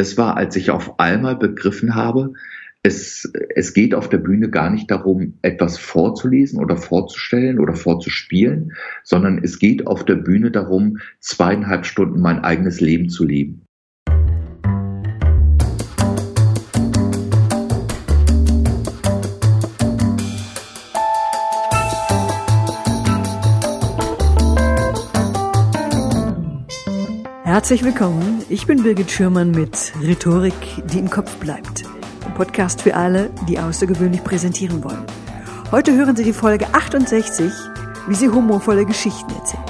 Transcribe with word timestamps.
das 0.00 0.16
war, 0.16 0.38
als 0.38 0.56
ich 0.56 0.70
auf 0.70 0.98
einmal 0.98 1.36
begriffen 1.36 1.94
habe, 1.94 2.32
es, 2.82 3.30
es 3.54 3.74
geht 3.74 3.94
auf 3.94 4.08
der 4.08 4.16
Bühne 4.16 4.48
gar 4.48 4.70
nicht 4.70 4.90
darum, 4.90 5.34
etwas 5.42 5.76
vorzulesen 5.76 6.58
oder 6.58 6.78
vorzustellen 6.78 7.60
oder 7.60 7.74
vorzuspielen, 7.74 8.72
sondern 9.04 9.44
es 9.44 9.58
geht 9.58 9.86
auf 9.86 10.06
der 10.06 10.14
Bühne 10.14 10.50
darum, 10.50 10.96
zweieinhalb 11.18 11.84
Stunden 11.84 12.22
mein 12.22 12.42
eigenes 12.42 12.80
Leben 12.80 13.10
zu 13.10 13.24
leben. 13.26 13.66
Herzlich 27.60 27.84
willkommen. 27.84 28.42
Ich 28.48 28.66
bin 28.66 28.82
Birgit 28.82 29.10
Schürmann 29.10 29.50
mit 29.50 29.92
Rhetorik, 30.00 30.54
die 30.90 30.98
im 30.98 31.10
Kopf 31.10 31.36
bleibt. 31.36 31.84
Ein 32.24 32.32
Podcast 32.32 32.80
für 32.80 32.94
alle, 32.94 33.28
die 33.46 33.58
außergewöhnlich 33.58 34.24
präsentieren 34.24 34.82
wollen. 34.82 35.04
Heute 35.70 35.92
hören 35.92 36.16
Sie 36.16 36.24
die 36.24 36.32
Folge 36.32 36.72
68, 36.72 37.52
wie 38.08 38.14
Sie 38.14 38.30
humorvolle 38.30 38.86
Geschichten 38.86 39.30
erzählen. 39.34 39.62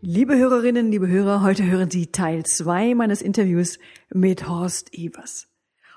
Liebe 0.00 0.38
Hörerinnen, 0.38 0.90
liebe 0.90 1.08
Hörer, 1.08 1.42
heute 1.42 1.66
hören 1.66 1.90
Sie 1.90 2.06
Teil 2.06 2.46
2 2.46 2.94
meines 2.94 3.20
Interviews 3.20 3.78
mit 4.08 4.48
Horst 4.48 4.94
Evers. 4.94 5.48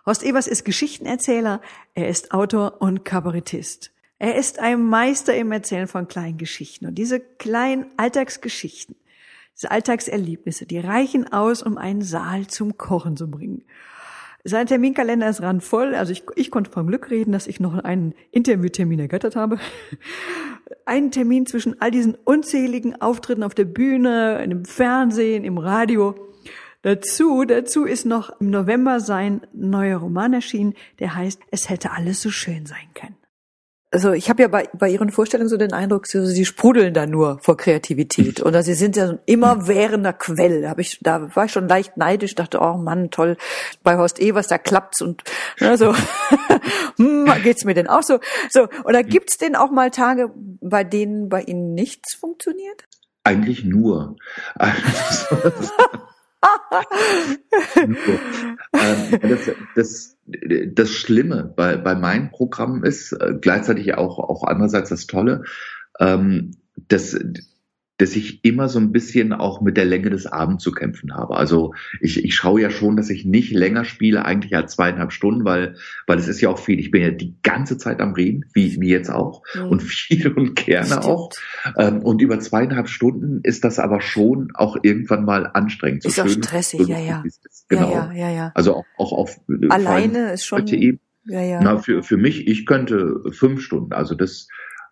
Horst 0.05 0.23
Evers 0.23 0.47
ist 0.47 0.65
Geschichtenerzähler, 0.65 1.61
er 1.93 2.09
ist 2.09 2.33
Autor 2.33 2.81
und 2.81 3.05
Kabarettist. 3.05 3.93
Er 4.21 4.35
ist 4.35 4.59
ein 4.59 4.83
Meister 4.83 5.33
im 5.33 5.53
Erzählen 5.53 5.87
von 5.87 6.09
kleinen 6.09 6.37
Geschichten. 6.37 6.85
Und 6.85 6.95
diese 6.95 7.21
kleinen 7.21 7.85
Alltagsgeschichten, 7.95 8.97
diese 9.55 9.71
Alltagserlebnisse, 9.71 10.65
die 10.65 10.79
reichen 10.79 11.31
aus, 11.31 11.63
um 11.63 11.77
einen 11.77 12.01
Saal 12.01 12.47
zum 12.47 12.77
Kochen 12.77 13.15
zu 13.15 13.31
bringen. 13.31 13.63
Sein 14.43 14.67
Terminkalender 14.67 15.29
ist 15.29 15.41
randvoll. 15.41 15.95
Also 15.95 16.11
ich, 16.11 16.23
ich 16.35 16.51
konnte 16.51 16.69
vom 16.69 16.87
Glück 16.87 17.09
reden, 17.09 17.31
dass 17.31 17.47
ich 17.47 17.61
noch 17.61 17.77
einen 17.77 18.13
Interviewtermin 18.31 18.99
ergattert 18.99 19.35
habe. 19.37 19.57
Einen 20.85 21.11
Termin 21.11 21.45
zwischen 21.45 21.81
all 21.81 21.89
diesen 21.89 22.15
unzähligen 22.15 23.01
Auftritten 23.01 23.43
auf 23.43 23.55
der 23.55 23.65
Bühne, 23.65 24.43
im 24.43 24.65
Fernsehen, 24.65 25.43
im 25.43 25.57
Radio. 25.57 26.15
Dazu, 26.83 27.43
dazu 27.43 27.85
ist 27.85 28.05
noch 28.05 28.39
im 28.39 28.49
November 28.49 28.99
sein 28.99 29.41
neuer 29.51 29.97
Roman 29.97 30.33
erschienen, 30.33 30.75
der 30.99 31.15
heißt 31.15 31.41
Es 31.51 31.69
hätte 31.69 31.91
alles 31.91 32.21
so 32.21 32.29
schön 32.29 32.65
sein 32.65 32.87
können 32.93 33.18
also 33.91 34.11
ich 34.11 34.29
habe 34.29 34.43
ja 34.43 34.47
bei, 34.47 34.69
bei 34.73 34.89
Ihren 34.89 35.09
Vorstellungen 35.09 35.49
so 35.49 35.57
den 35.57 35.73
Eindruck, 35.73 36.07
so, 36.07 36.23
sie 36.25 36.45
sprudeln 36.45 36.93
da 36.93 37.07
nur 37.07 37.39
vor 37.39 37.57
Kreativität 37.57 38.39
und 38.41 38.61
sie 38.63 38.73
sind 38.75 38.95
ja 38.95 39.09
ein 39.09 39.19
immerwährender 39.25 40.13
Quell. 40.13 40.61
Da, 40.61 40.69
hab 40.69 40.79
ich, 40.79 40.99
da 41.01 41.35
war 41.35 41.45
ich 41.45 41.51
schon 41.51 41.67
leicht 41.67 41.97
neidisch, 41.97 42.35
dachte, 42.35 42.59
oh 42.61 42.77
Mann, 42.77 43.09
toll, 43.09 43.37
bei 43.83 43.97
Horst 43.97 44.19
Evers, 44.19 44.47
da 44.47 44.57
klappt's 44.57 45.01
und 45.01 45.23
ne, 45.59 45.77
so 45.77 45.95
hm, 46.97 47.31
geht's 47.43 47.65
mir 47.65 47.73
denn 47.73 47.87
auch 47.87 48.03
so. 48.03 48.19
So, 48.51 48.67
oder 48.83 49.03
gibt's 49.03 49.37
denn 49.37 49.55
auch 49.55 49.71
mal 49.71 49.89
Tage, 49.89 50.31
bei 50.35 50.83
denen 50.83 51.29
bei 51.29 51.41
Ihnen 51.41 51.73
nichts 51.73 52.15
funktioniert? 52.15 52.85
Eigentlich 53.23 53.63
nur. 53.63 54.15
ähm, 54.59 54.71
das, 59.21 59.51
das, 59.75 60.17
das 60.73 60.91
Schlimme 60.91 61.53
bei, 61.55 61.77
bei 61.77 61.95
meinen 61.95 62.31
Programmen 62.31 62.83
ist, 62.83 63.11
äh, 63.13 63.35
gleichzeitig 63.39 63.95
auch, 63.95 64.19
auch 64.19 64.43
andererseits 64.43 64.89
das 64.89 65.07
Tolle, 65.07 65.43
ähm, 65.99 66.51
dass 66.87 67.19
dass 67.99 68.15
ich 68.15 68.43
immer 68.45 68.69
so 68.69 68.79
ein 68.79 68.93
bisschen 68.93 69.33
auch 69.33 69.59
mit 69.59 69.75
der 69.75 69.83
Länge 69.83 70.09
des 70.09 70.25
Abends 70.25 70.63
zu 70.63 70.71
kämpfen 70.71 71.13
habe. 71.13 71.35
Also 71.35 71.73
ich, 71.99 72.23
ich 72.23 72.33
schaue 72.33 72.61
ja 72.61 72.69
schon, 72.71 72.95
dass 72.95 73.09
ich 73.09 73.25
nicht 73.25 73.51
länger 73.51 73.83
spiele, 73.83 74.23
eigentlich 74.23 74.55
als 74.55 74.75
zweieinhalb 74.75 75.11
Stunden, 75.11 75.43
weil, 75.43 75.75
weil 76.07 76.17
es 76.17 76.29
ist 76.29 76.39
ja 76.39 76.49
auch 76.49 76.59
viel. 76.59 76.79
Ich 76.79 76.91
bin 76.91 77.01
ja 77.01 77.11
die 77.11 77.35
ganze 77.43 77.77
Zeit 77.77 77.99
am 77.99 78.13
Reden, 78.13 78.45
wie, 78.53 78.79
wie 78.79 78.89
jetzt 78.89 79.11
auch, 79.11 79.43
mhm. 79.53 79.67
und 79.67 79.83
viel 79.83 80.29
und 80.29 80.55
gerne 80.55 81.03
auch. 81.03 81.29
Ähm, 81.77 81.99
und 81.99 82.21
über 82.21 82.39
zweieinhalb 82.39 82.87
Stunden 82.87 83.41
ist 83.43 83.65
das 83.65 83.79
aber 83.79 83.99
schon 83.99 84.51
auch 84.53 84.77
irgendwann 84.81 85.25
mal 85.25 85.45
anstrengend. 85.53 86.03
So 86.03 86.09
ist 86.09 86.19
auch 86.21 86.27
stressig, 86.29 86.87
ja, 86.87 86.99
ja. 86.99 87.23
Genau. 87.67 87.91
Ja, 87.91 88.11
ja, 88.13 88.31
ja, 88.31 88.51
Also 88.55 88.75
auch, 88.75 88.85
auch 88.97 89.11
auf 89.11 89.41
alleine 89.69 90.31
ist 90.31 90.45
schon. 90.45 90.65
Ja, 91.25 91.41
ja. 91.41 91.59
Na, 91.61 91.77
für, 91.77 92.01
für 92.01 92.17
mich, 92.17 92.47
ich 92.47 92.65
könnte 92.65 93.21
fünf 93.31 93.61
Stunden. 93.61 93.93
Also 93.93 94.15
das, 94.15 94.47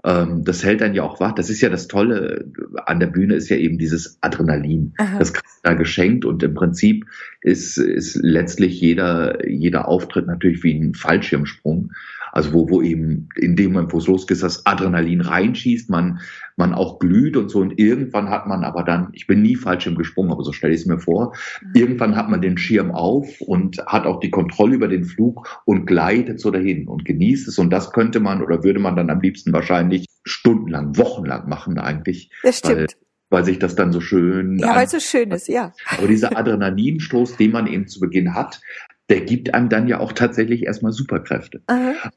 das 0.08 0.64
hält 0.64 0.80
dann 0.80 0.94
ja 0.94 1.04
auch 1.04 1.20
wach. 1.20 1.34
Das 1.34 1.50
ist 1.50 1.60
ja 1.60 1.70
das 1.70 1.88
Tolle 1.88 2.46
an 2.86 3.00
der 3.02 3.08
Bühne 3.08 3.36
ist 3.36 3.50
ja 3.50 3.58
eben 3.58 3.78
dieses 3.78 4.18
Adrenalin. 4.22 4.94
Aha. 4.98 5.20
Das 5.20 5.34
kriegst 5.34 5.60
da 5.64 5.74
geschenkt 5.74 6.24
und 6.24 6.42
im 6.44 6.54
Prinzip 6.54 7.06
ist, 7.42 7.78
ist 7.78 8.16
letztlich 8.16 8.80
jeder, 8.80 9.46
jeder 9.50 9.88
Auftritt 9.90 10.28
natürlich 10.28 10.64
wie 10.64 10.74
ein 10.80 10.94
Fallschirmsprung. 10.94 11.92
Also 12.32 12.54
wo, 12.54 12.70
wo 12.70 12.82
eben 12.82 13.30
in 13.36 13.56
dem 13.56 13.74
Moment, 13.74 13.94
wo 13.94 13.98
es 13.98 14.08
losgeht, 14.08 14.42
das 14.42 14.66
Adrenalin 14.66 15.22
reinschießt, 15.22 15.90
man, 15.90 16.20
man 16.56 16.74
auch 16.74 17.00
glüht 17.00 17.38
und 17.38 17.50
so. 17.50 17.60
Und 17.60 17.80
irgendwann 17.80 18.30
hat 18.30 18.48
man 18.48 18.64
aber 18.64 18.84
dann, 18.84 19.10
ich 19.14 19.28
bin 19.28 19.42
nie 19.42 19.56
falsch 19.56 19.88
im 19.88 19.96
gesprungen, 19.96 20.32
aber 20.32 20.44
so 20.44 20.52
stelle 20.52 20.74
ich 20.74 20.82
es 20.82 20.86
mir 20.86 21.00
vor, 21.00 21.34
mhm. 21.62 21.72
irgendwann 21.74 22.16
hat 22.16 22.30
man 22.30 22.42
den 22.42 22.58
Schirm 22.58 22.92
auf 22.92 23.42
und 23.42 23.78
hat 23.86 24.06
auch 24.06 24.20
die 24.20 24.32
Kontrolle 24.32 24.76
über 24.76 24.88
den 24.88 25.06
Flug 25.06 25.62
und 25.66 25.86
gleitet 25.86 26.40
so 26.40 26.52
dahin 26.52 26.88
und 26.88 27.06
genießt 27.06 27.48
es. 27.48 27.60
Und 27.60 27.70
das 27.72 27.92
könnte 27.92 28.20
man 28.20 28.42
oder 28.42 28.64
würde 28.64 28.80
man 28.80 28.96
dann 28.96 29.10
am 29.10 29.22
liebsten 29.22 29.54
wahrscheinlich 29.54 30.06
stundenlang, 30.24 30.98
wochenlang 30.98 31.48
machen 31.48 31.78
eigentlich. 31.80 32.32
Das 32.44 32.60
stimmt. 32.60 32.98
Weil, 33.30 33.40
weil 33.40 33.46
sich 33.46 33.60
das 33.60 33.76
dann 33.76 33.92
so 33.92 34.02
schön. 34.02 34.58
Ja, 34.60 34.76
weil 34.76 34.86
es 34.86 34.92
so 34.92 35.00
schön 35.00 35.32
ist, 35.32 35.48
ja. 35.48 35.74
Aber 35.98 36.08
dieser 36.08 36.38
Adrenalinstoß, 36.38 37.38
den 37.38 37.52
man 37.52 37.68
eben 37.68 37.88
zu 37.88 38.00
Beginn 38.00 38.34
hat, 38.34 38.62
der 39.10 39.22
gibt 39.22 39.54
einem 39.54 39.70
dann 39.70 39.88
ja 39.88 40.00
auch 40.00 40.12
tatsächlich 40.12 40.64
erstmal 40.64 40.92
Superkräfte. 40.92 41.62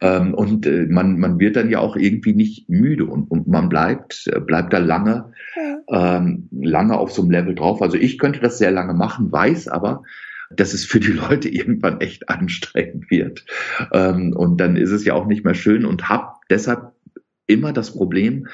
Ähm, 0.01 0.35
und 0.35 0.67
äh, 0.67 0.87
man, 0.89 1.19
man 1.21 1.39
wird 1.39 1.57
dann 1.57 1.71
ja 1.71 1.79
auch 1.79 1.97
irgendwie 1.97 2.33
nicht 2.33 2.69
müde 2.69 3.05
und, 3.05 3.31
und 3.31 3.47
man 3.47 3.69
bleibt, 3.69 4.27
äh, 4.27 4.41
bleibt 4.41 4.73
da 4.73 4.79
lange, 4.79 5.33
ja. 5.55 6.17
ähm, 6.17 6.49
lange 6.51 6.99
auf 6.99 7.13
so 7.13 7.23
einem 7.23 7.31
Level 7.31 7.55
drauf. 7.55 7.81
Also 7.81 7.97
ich 7.97 8.19
könnte 8.19 8.41
das 8.41 8.59
sehr 8.59 8.73
lange 8.73 8.95
machen, 8.95 9.31
weiß 9.31 9.69
aber, 9.69 10.03
dass 10.51 10.75
es 10.75 10.85
für 10.85 10.99
die 10.99 11.13
Leute 11.13 11.49
irgendwann 11.53 12.01
echt 12.01 12.29
anstrengend 12.29 13.11
wird. 13.11 13.45
Ähm, 13.93 14.35
und 14.37 14.61
dann 14.61 14.77
ist 14.77 14.91
es 14.91 15.05
ja 15.05 15.15
auch 15.15 15.27
nicht 15.27 15.45
mehr 15.45 15.55
schön 15.55 15.85
und 15.85 16.09
hab 16.09 16.41
deshalb 16.51 16.93
immer 17.47 17.73
das 17.73 17.93
Problem, 17.93 18.49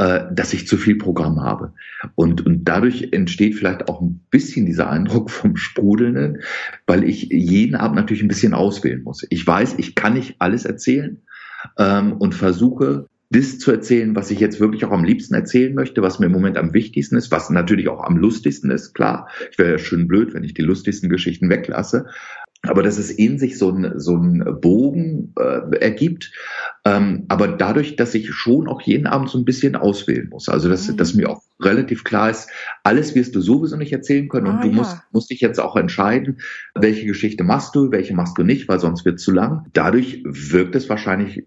äh, 0.00 0.32
dass 0.32 0.54
ich 0.54 0.66
zu 0.66 0.78
viel 0.78 0.96
Programm 0.96 1.42
habe. 1.42 1.74
Und, 2.14 2.46
und 2.46 2.64
dadurch 2.64 3.08
entsteht 3.12 3.54
vielleicht 3.54 3.86
auch 3.90 4.00
ein 4.00 4.22
bisschen 4.30 4.64
dieser 4.64 4.88
Eindruck 4.88 5.30
vom 5.30 5.56
Sprudelnden, 5.56 6.38
weil 6.86 7.04
ich 7.04 7.24
jeden 7.24 7.74
Abend 7.74 7.96
natürlich 7.96 8.22
ein 8.22 8.28
bisschen 8.28 8.54
auswählen 8.54 9.02
muss. 9.02 9.26
Ich 9.28 9.46
weiß, 9.46 9.74
ich 9.76 9.94
kann 9.94 10.14
nicht 10.14 10.36
alles 10.38 10.64
erzählen 10.64 11.20
ähm, 11.78 12.14
und 12.14 12.34
versuche, 12.34 13.08
das 13.28 13.58
zu 13.58 13.70
erzählen, 13.72 14.16
was 14.16 14.30
ich 14.30 14.40
jetzt 14.40 14.58
wirklich 14.58 14.86
auch 14.86 14.90
am 14.90 15.04
liebsten 15.04 15.34
erzählen 15.34 15.74
möchte, 15.74 16.00
was 16.00 16.18
mir 16.18 16.26
im 16.26 16.32
Moment 16.32 16.56
am 16.56 16.72
wichtigsten 16.72 17.16
ist, 17.16 17.30
was 17.30 17.50
natürlich 17.50 17.90
auch 17.90 18.02
am 18.02 18.16
lustigsten 18.16 18.70
ist, 18.70 18.94
klar. 18.94 19.28
Ich 19.52 19.58
wäre 19.58 19.72
ja 19.72 19.78
schön 19.78 20.08
blöd, 20.08 20.32
wenn 20.32 20.44
ich 20.44 20.54
die 20.54 20.62
lustigsten 20.62 21.10
Geschichten 21.10 21.50
weglasse 21.50 22.06
aber 22.62 22.82
dass 22.82 22.98
es 22.98 23.10
in 23.10 23.38
sich 23.38 23.58
so 23.58 23.70
ein, 23.70 23.98
so 23.98 24.16
ein 24.16 24.60
Bogen 24.60 25.32
äh, 25.38 25.76
ergibt. 25.78 26.32
Ähm, 26.84 27.24
aber 27.28 27.48
dadurch, 27.48 27.96
dass 27.96 28.14
ich 28.14 28.32
schon 28.32 28.68
auch 28.68 28.82
jeden 28.82 29.06
Abend 29.06 29.30
so 29.30 29.38
ein 29.38 29.44
bisschen 29.44 29.76
auswählen 29.76 30.28
muss. 30.28 30.48
Also 30.48 30.68
dass, 30.68 30.88
mhm. 30.88 30.96
dass 30.96 31.14
mir 31.14 31.30
auch 31.30 31.42
relativ 31.64 32.04
klar 32.04 32.30
ist, 32.30 32.50
alles 32.82 33.14
wirst 33.14 33.34
du 33.34 33.40
sowieso 33.40 33.76
nicht 33.76 33.92
erzählen 33.92 34.28
können 34.28 34.46
und 34.46 34.56
ah, 34.56 34.62
du 34.62 34.68
ja. 34.68 34.74
musst, 34.74 34.96
musst 35.12 35.30
dich 35.30 35.40
jetzt 35.40 35.60
auch 35.60 35.76
entscheiden, 35.76 36.40
welche 36.74 37.06
Geschichte 37.06 37.44
machst 37.44 37.74
du, 37.74 37.90
welche 37.90 38.14
machst 38.14 38.38
du 38.38 38.42
nicht, 38.42 38.68
weil 38.68 38.78
sonst 38.78 39.04
wird 39.04 39.20
zu 39.20 39.32
lang. 39.32 39.66
Dadurch 39.72 40.22
wirkt 40.24 40.74
es 40.74 40.88
wahrscheinlich, 40.88 41.44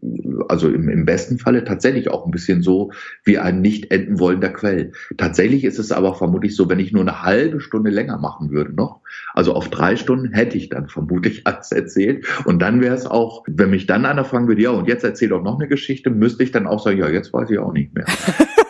also 0.50 0.70
im, 0.70 0.90
im 0.90 1.06
besten 1.06 1.40
Falle 1.40 1.64
tatsächlich 1.64 2.10
auch 2.10 2.26
ein 2.26 2.32
bisschen 2.32 2.62
so 2.62 2.92
wie 3.24 3.38
ein 3.38 3.62
nicht 3.62 3.92
enden 3.92 4.20
wollender 4.20 4.50
Quell. 4.50 4.92
Tatsächlich 5.18 5.64
ist 5.64 5.80
es 5.80 5.92
aber 5.92 6.16
vermutlich 6.16 6.56
so, 6.56 6.70
wenn 6.70 6.80
ich 6.80 6.92
nur 6.92 7.02
eine 7.02 7.24
halbe 7.24 7.60
Stunde 7.60 7.90
länger 7.90 8.18
machen 8.18 8.52
würde 8.52 8.74
noch, 8.74 9.02
also 9.34 9.54
auf 9.54 9.70
drei 9.70 9.96
Stunden 9.96 10.34
hätte 10.34 10.58
ich 10.58 10.70
dann 10.70 10.88
vermutlich 10.88 11.42
alles 11.46 11.72
erzählt 11.72 12.26
und 12.46 12.60
dann 12.60 12.82
wäre 12.82 12.96
es 12.96 13.06
auch, 13.06 13.44
wenn 13.48 13.70
mich 13.70 13.88
dann 13.88 14.06
einer 14.06 14.26
fragen 14.26 14.48
würde, 14.48 14.62
ja 14.62 14.72
und 14.72 14.88
jetzt 14.88 15.04
erzähl 15.04 15.30
doch 15.30 15.44
noch 15.44 15.60
eine 15.60 15.68
Geschichte, 15.68 16.10
müsste 16.10 16.44
ich 16.44 16.52
dann 16.52 16.68
auch 16.68 16.84
sagen, 16.84 17.00
ja 17.00 17.10
jetzt 17.10 17.34
weiß 17.34 17.50
ich 17.50 17.60
auch 17.60 17.74
nicht 17.74 17.94
mehr. 17.94 18.06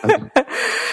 Also, 0.04 0.26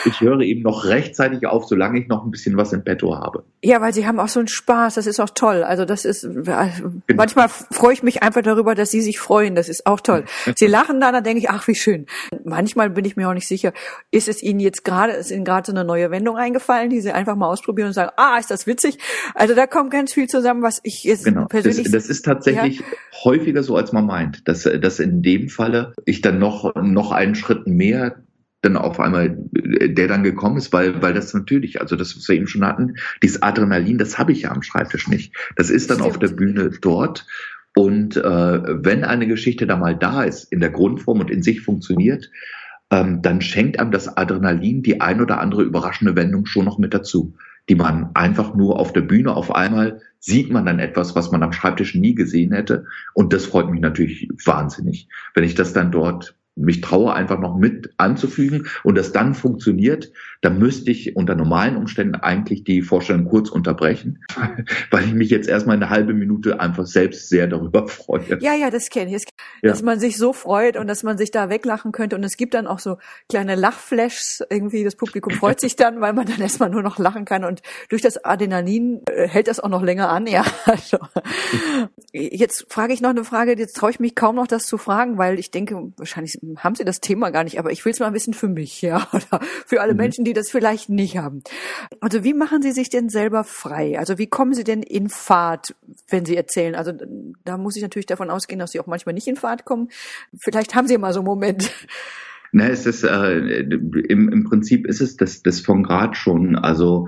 ich 0.06 0.21
höre 0.21 0.42
eben 0.42 0.62
noch 0.62 0.86
rechtzeitig 0.86 1.45
auf, 1.45 1.65
solange 1.65 2.00
ich 2.00 2.07
noch 2.07 2.24
ein 2.24 2.31
bisschen 2.31 2.57
was 2.57 2.74
im 2.74 2.83
Petto 2.83 3.15
habe. 3.15 3.44
Ja, 3.63 3.81
weil 3.81 3.94
Sie 3.94 4.07
haben 4.07 4.19
auch 4.19 4.27
so 4.27 4.39
einen 4.39 4.48
Spaß, 4.48 4.95
das 4.95 5.07
ist 5.07 5.19
auch 5.19 5.30
toll. 5.30 5.63
Also 5.63 5.86
das 5.86 6.06
ist, 6.06 6.21
genau. 6.21 6.68
manchmal 7.15 7.50
freue 7.50 7.94
ich 7.94 8.03
mich 8.03 8.24
einfach 8.24 8.42
darüber, 8.42 8.75
dass 8.75 8.92
Sie 8.92 9.01
sich 9.01 9.19
freuen, 9.19 9.56
das 9.56 9.69
ist 9.69 9.86
auch 9.86 10.01
toll. 10.01 10.25
Sie 10.56 10.68
lachen 10.68 11.00
dann, 11.00 11.13
dann 11.13 11.24
denke 11.24 11.39
ich, 11.39 11.50
ach, 11.50 11.68
wie 11.68 11.75
schön. 11.75 12.06
Manchmal 12.44 12.89
bin 12.89 13.06
ich 13.06 13.15
mir 13.15 13.30
auch 13.30 13.33
nicht 13.33 13.48
sicher, 13.48 13.74
ist 14.09 14.27
es 14.27 14.42
Ihnen 14.42 14.59
jetzt 14.59 14.83
gerade, 14.83 15.13
ist 15.13 15.31
Ihnen 15.31 15.45
gerade 15.45 15.68
so 15.68 15.71
eine 15.71 15.86
neue 15.86 16.12
Wendung 16.12 16.38
eingefallen, 16.38 16.89
die 16.89 17.01
Sie 17.01 17.12
einfach 17.12 17.36
mal 17.36 17.47
ausprobieren 17.47 17.88
und 17.88 17.94
sagen, 17.94 18.12
ah, 18.18 18.38
ist 18.38 18.51
das 18.51 18.68
witzig? 18.68 18.97
Also 19.36 19.56
da 19.56 19.68
kommt 19.68 19.92
ganz 19.92 20.13
viel 20.13 20.27
zusammen, 20.27 20.62
was 20.62 20.80
ich 20.83 21.04
jetzt 21.04 21.25
genau. 21.25 21.45
persönlich... 21.45 21.83
Das, 21.83 21.92
das 21.92 22.06
ist 22.07 22.25
tatsächlich 22.25 22.80
ja. 22.80 22.86
häufiger 23.24 23.63
so, 23.63 23.75
als 23.75 23.92
man 23.92 24.06
meint, 24.06 24.47
dass, 24.47 24.63
dass 24.63 25.00
in 25.00 25.21
dem 25.21 25.50
Falle 25.50 25.94
ich 26.06 26.21
dann 26.21 26.39
noch, 26.39 26.75
noch 26.75 27.12
einen 27.12 27.36
Schritt 27.36 27.68
mehr 27.68 28.15
dann 28.62 28.78
auf 28.78 29.00
einmal 29.00 29.38
der 29.52 30.08
dann 30.08 30.24
gekommen 30.24 30.58
ist, 30.58 30.72
weil, 30.72 31.02
weil 31.02 31.13
das 31.13 31.34
natürlich, 31.34 31.81
also 31.81 31.96
das, 31.96 32.16
was 32.16 32.28
wir 32.28 32.36
eben 32.36 32.48
schon 32.48 32.66
hatten, 32.66 32.96
dieses 33.24 33.42
Adrenalin, 33.42 33.98
das 33.98 34.19
habe 34.19 34.31
ich 34.31 34.44
ja 34.44 34.52
am 34.52 34.62
Schreibtisch 34.62 35.08
nicht. 35.08 35.36
Das 35.56 35.69
ist 35.69 35.90
dann 35.90 35.98
Stimmt. 35.98 36.12
auf 36.12 36.19
der 36.19 36.30
Bühne 36.30 36.72
dort. 36.81 37.25
Und 37.75 38.18
äh, 38.18 38.22
wenn 38.22 39.04
eine 39.04 39.28
Geschichte 39.28 39.66
da 39.66 39.78
mal 39.78 39.96
da 39.96 40.24
ist, 40.24 40.52
in 40.52 40.60
der 40.60 40.72
Grundform 40.72 41.22
und 41.22 41.31
in 41.31 41.42
sich 41.42 41.62
funktioniert, 41.62 42.30
ähm, 42.92 43.22
dann 43.22 43.42
schenkt 43.42 43.80
einem 43.80 43.92
das 43.92 44.16
Adrenalin 44.18 44.84
die 44.84 45.02
ein 45.02 45.22
oder 45.22 45.40
andere 45.40 45.64
überraschende 45.64 46.16
Wendung 46.16 46.46
schon 46.46 46.66
noch 46.66 46.78
mit 46.78 46.94
dazu, 46.94 47.34
die 47.69 47.75
man 47.75 48.12
einfach 48.14 48.54
nur 48.54 48.80
auf 48.80 48.92
der 48.94 49.02
Bühne 49.02 49.34
auf 49.36 49.56
einmal 49.56 50.02
sieht 50.19 50.52
man 50.52 50.66
dann 50.66 50.80
etwas, 50.80 51.16
was 51.16 51.31
man 51.31 51.42
am 51.42 51.54
Schreibtisch 51.54 51.96
nie 51.96 52.14
gesehen 52.14 52.52
hätte. 52.52 52.86
Und 53.14 53.34
das 53.34 53.46
freut 53.46 53.72
mich 53.72 53.81
natürlich 53.81 54.30
wahnsinnig, 54.46 55.07
wenn 55.34 55.44
ich 55.44 55.56
das 55.56 55.74
dann 55.74 55.92
dort 55.92 56.36
mich 56.56 56.81
traue, 56.81 57.13
einfach 57.13 57.39
noch 57.39 57.57
mit 57.57 57.92
anzufügen 57.98 58.68
und 58.83 58.98
das 58.98 59.12
dann 59.12 59.33
funktioniert, 59.33 60.12
dann 60.42 60.59
müsste 60.59 60.92
ich 60.92 61.15
unter 61.15 61.36
normalen 61.36 61.77
Umständen 61.77 62.15
eigentlich 62.15 62.63
die 62.63 62.81
Vorstellung 62.81 63.25
kurz 63.25 63.50
unterbrechen, 63.50 64.19
weil 64.92 65.06
ich 65.06 65.13
mich 65.13 65.30
jetzt 65.30 65.48
erstmal 65.48 65.75
eine 65.77 65.89
halbe 65.89 66.13
Minute 66.13 66.59
einfach 66.59 66.86
selbst 66.86 67.30
sehr 67.30 67.48
darüber 67.48 67.88
freue. 67.88 68.39
Ja, 68.42 68.53
ja, 68.53 68.69
das 68.69 68.89
kenne 68.89 69.15
ich. 69.15 69.24
Dass 69.62 69.80
ja. 69.80 69.86
man 69.86 70.00
sich 70.00 70.18
so 70.18 70.34
freut 70.34 70.78
und 70.78 70.88
dass 70.88 71.04
man 71.04 71.18
sich 71.18 71.31
da 71.31 71.50
weglachen 71.50 71.92
könnte. 71.92 72.16
Und 72.16 72.24
es 72.24 72.38
gibt 72.38 72.54
dann 72.54 72.68
auch 72.68 72.80
so 72.80 72.98
kleine 73.30 73.56
Lachflashs. 73.56 74.44
Irgendwie 74.50 74.84
das 74.84 74.96
Publikum 74.96 75.34
freut 75.34 75.60
sich 75.60 75.75
dann, 75.75 76.02
weil 76.02 76.13
man 76.13 76.25
dann 76.25 76.42
erstmal 76.42 76.69
nur 76.69 76.81
noch 76.81 76.98
lachen 76.98 77.25
kann. 77.25 77.44
Und 77.44 77.62
durch 77.90 78.02
das 78.02 78.24
Adrenalin 78.24 79.02
äh, 79.08 79.28
hält 79.28 79.48
das 79.48 79.60
auch 79.60 79.69
noch 79.69 79.84
länger 79.84 80.10
an. 80.10 80.28
Ja, 80.28 80.46
also. 80.66 80.98
Jetzt 82.12 82.66
frage 82.69 82.94
ich 82.94 83.02
noch 83.02 83.12
eine 83.12 83.24
Frage. 83.24 83.58
Jetzt 83.58 83.75
traue 83.75 83.92
ich 83.92 84.00
mich 84.00 84.16
kaum 84.16 84.36
noch, 84.36 84.48
das 84.48 84.63
zu 84.63 84.78
fragen, 84.78 85.18
weil 85.18 85.40
ich 85.40 85.52
denke, 85.52 85.92
wahrscheinlich 85.98 86.40
haben 86.57 86.75
Sie 86.75 86.84
das 86.84 87.00
Thema 87.00 87.30
gar 87.30 87.44
nicht. 87.44 87.60
Aber 87.60 87.72
ich 87.72 87.86
will 87.86 87.92
es 87.92 88.00
mal 88.00 88.14
wissen 88.14 88.34
für 88.34 88.48
mich, 88.48 88.81
ja, 88.81 89.07
oder 89.14 89.42
für 89.66 89.81
alle 89.81 89.94
mhm. 89.94 89.98
Menschen, 89.98 90.25
die 90.25 90.34
das 90.34 90.50
vielleicht 90.50 90.90
nicht 90.90 91.18
haben. 91.18 91.44
Also 92.00 92.24
wie 92.24 92.34
machen 92.34 92.62
Sie 92.62 92.72
sich 92.72 92.90
denn 92.90 93.10
selber 93.10 93.44
frei? 93.44 93.98
Also 94.00 94.18
wie 94.18 94.28
kommen 94.28 94.54
Sie 94.54 94.64
denn 94.64 94.84
in 94.84 95.10
Fahrt, 95.10 95.75
wenn 96.10 96.25
Sie 96.25 96.36
erzählen? 96.36 96.75
Also 96.75 96.94
da 97.46 97.57
muss 97.57 97.75
ich 97.75 97.81
natürlich 97.81 98.06
davon 98.06 98.30
ausgehen, 98.30 98.60
dass 98.60 98.72
Sie 98.72 98.80
auch 98.80 98.88
manchmal 98.88 99.14
nicht 99.14 99.28
in 99.28 99.36
Fahrt 99.36 99.50
kommen. 99.65 99.89
Vielleicht 100.38 100.75
haben 100.75 100.88
Sie 100.88 100.98
mal 100.98 101.13
so 101.13 101.19
einen 101.19 101.27
Moment. 101.27 101.71
Na, 102.51 102.68
es 102.68 102.86
ist 102.86 103.03
äh, 103.03 103.59
im, 103.62 104.30
im 104.30 104.44
Prinzip 104.44 104.86
ist 104.88 105.00
es 105.01 105.15
das, 105.15 105.42
das 105.42 105.62
von 105.62 105.83
Grad 105.83 106.18
schon. 106.18 106.56
Also 106.56 107.07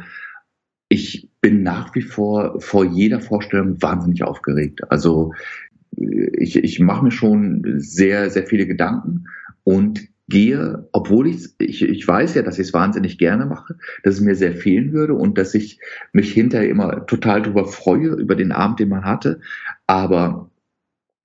ich 0.88 1.30
bin 1.42 1.64
nach 1.64 1.94
wie 1.96 2.02
vor 2.02 2.62
vor 2.62 2.86
jeder 2.86 3.20
Vorstellung 3.20 3.82
wahnsinnig 3.82 4.24
aufgeregt. 4.24 4.90
Also 4.90 5.34
ich, 5.96 6.56
ich 6.56 6.80
mache 6.80 7.04
mir 7.04 7.12
schon 7.12 7.76
sehr, 7.78 8.30
sehr 8.30 8.46
viele 8.46 8.68
Gedanken 8.68 9.26
und 9.64 10.08
gehe, 10.30 10.88
obwohl 10.94 11.28
ich, 11.28 11.50
ich, 11.60 11.84
ich 11.84 12.08
weiß 12.08 12.36
ja, 12.36 12.42
dass 12.42 12.58
ich 12.58 12.68
es 12.68 12.74
wahnsinnig 12.74 13.18
gerne 13.18 13.46
mache, 13.46 13.76
dass 14.04 14.16
es 14.16 14.22
mir 14.22 14.36
sehr 14.36 14.54
fehlen 14.54 14.94
würde 14.94 15.14
und 15.14 15.38
dass 15.38 15.54
ich 15.54 15.80
mich 16.14 16.32
hinterher 16.32 16.70
immer 16.70 17.06
total 17.06 17.42
darüber 17.42 17.66
freue, 17.66 18.08
über 18.08 18.36
den 18.36 18.52
Abend, 18.52 18.80
den 18.80 18.90
man 18.90 19.04
hatte. 19.04 19.42
Aber 19.86 20.50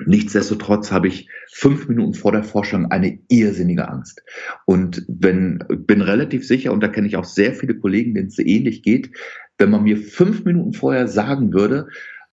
Nichtsdestotrotz 0.04 0.92
habe 0.92 1.08
ich 1.08 1.28
fünf 1.50 1.88
Minuten 1.88 2.14
vor 2.14 2.32
der 2.32 2.44
Vorstellung 2.44 2.90
eine 2.90 3.18
irrsinnige 3.28 3.88
Angst. 3.88 4.22
Und 4.64 5.04
wenn, 5.08 5.64
bin 5.68 6.02
relativ 6.02 6.46
sicher, 6.46 6.72
und 6.72 6.80
da 6.82 6.88
kenne 6.88 7.08
ich 7.08 7.16
auch 7.16 7.24
sehr 7.24 7.52
viele 7.52 7.74
Kollegen, 7.74 8.14
denen 8.14 8.28
es 8.28 8.38
ähnlich 8.38 8.82
geht, 8.82 9.10
wenn 9.58 9.70
man 9.70 9.82
mir 9.82 9.96
fünf 9.96 10.44
Minuten 10.44 10.72
vorher 10.72 11.08
sagen 11.08 11.52
würde, 11.52 11.88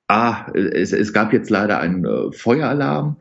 ah, 0.08 0.46
es, 0.52 0.92
es 0.92 1.12
gab 1.12 1.32
jetzt 1.32 1.48
leider 1.48 1.80
einen 1.80 2.04
äh, 2.04 2.32
Feueralarm 2.32 3.16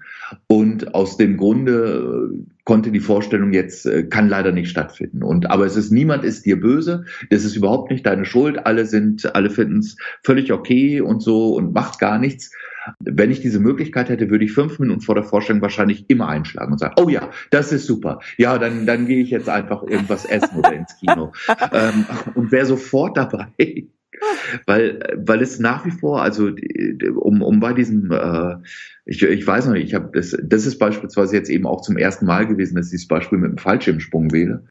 und 0.48 0.94
aus 0.94 1.16
dem 1.16 1.38
Grunde 1.38 2.34
äh, 2.34 2.54
konnte 2.66 2.92
die 2.92 3.00
Vorstellung 3.00 3.54
jetzt, 3.54 3.86
äh, 3.86 4.04
kann 4.04 4.28
leider 4.28 4.52
nicht 4.52 4.70
stattfinden. 4.70 5.24
Und 5.24 5.50
aber 5.50 5.66
es 5.66 5.78
ist, 5.78 5.92
niemand 5.92 6.26
ist 6.26 6.46
dir 6.46 6.60
böse, 6.60 7.06
das 7.30 7.46
ist 7.46 7.56
überhaupt 7.56 7.90
nicht 7.90 8.06
deine 8.06 8.26
Schuld, 8.26 8.66
alle 8.66 8.86
sind, 8.86 9.34
alle 9.36 9.50
finden 9.50 9.80
es 9.80 9.96
völlig 10.24 10.52
okay 10.52 11.00
und 11.00 11.22
so 11.22 11.56
und 11.56 11.74
macht 11.74 12.00
gar 12.00 12.20
nichts. 12.20 12.52
Wenn 13.00 13.32
ich 13.32 13.42
diese 13.42 13.60
Möglichkeit 13.60 14.10
hätte, 14.10 14.30
würde 14.30 14.46
ich 14.46 14.52
fünf 14.52 14.80
Minuten 14.80 15.02
vor 15.02 15.16
der 15.16 15.24
Vorstellung 15.24 15.62
wahrscheinlich 15.62 16.10
immer 16.10 16.28
einschlagen 16.28 16.72
und 16.72 16.80
sagen, 16.80 16.96
oh 16.98 17.10
ja, 17.10 17.30
das 17.50 17.72
ist 17.72 17.86
super. 17.86 18.20
Ja, 18.38 18.58
dann, 18.58 18.86
dann 18.86 19.08
gehe 19.08 19.22
ich 19.24 19.30
jetzt 19.30 19.50
einfach 19.50 19.84
irgendwas 19.84 20.26
essen 20.26 20.58
oder 20.58 20.74
ins 20.74 20.98
Kino. 20.98 21.32
ähm, 21.72 22.06
und 22.36 22.52
wäre 22.52 22.66
sofort 22.66 23.18
dabei 23.18 23.48
weil, 24.66 25.00
weil 25.18 25.42
es 25.42 25.60
nach 25.60 25.86
wie 25.86 25.92
vor, 25.92 26.22
also 26.22 26.52
um, 27.16 27.42
um 27.42 27.60
bei 27.60 27.74
diesem, 27.74 28.12
äh, 28.12 28.56
ich, 29.06 29.22
ich 29.22 29.46
weiß 29.46 29.66
noch 29.66 29.74
nicht, 29.74 29.88
ich 29.88 29.94
habe 29.94 30.10
das, 30.14 30.38
das 30.42 30.66
ist 30.66 30.80
beispielsweise 30.80 31.36
jetzt 31.36 31.50
eben 31.50 31.66
auch 31.66 31.82
zum 31.82 31.98
ersten 31.98 32.26
Mal 32.26 32.48
gewesen, 32.48 32.76
dass 32.76 32.94
ich 32.94 33.02
das 33.02 33.08
Beispiel 33.08 33.38
mit 33.38 33.52
dem 33.52 33.58
Fallschirmsprung 33.58 34.32
wähle 34.32 34.68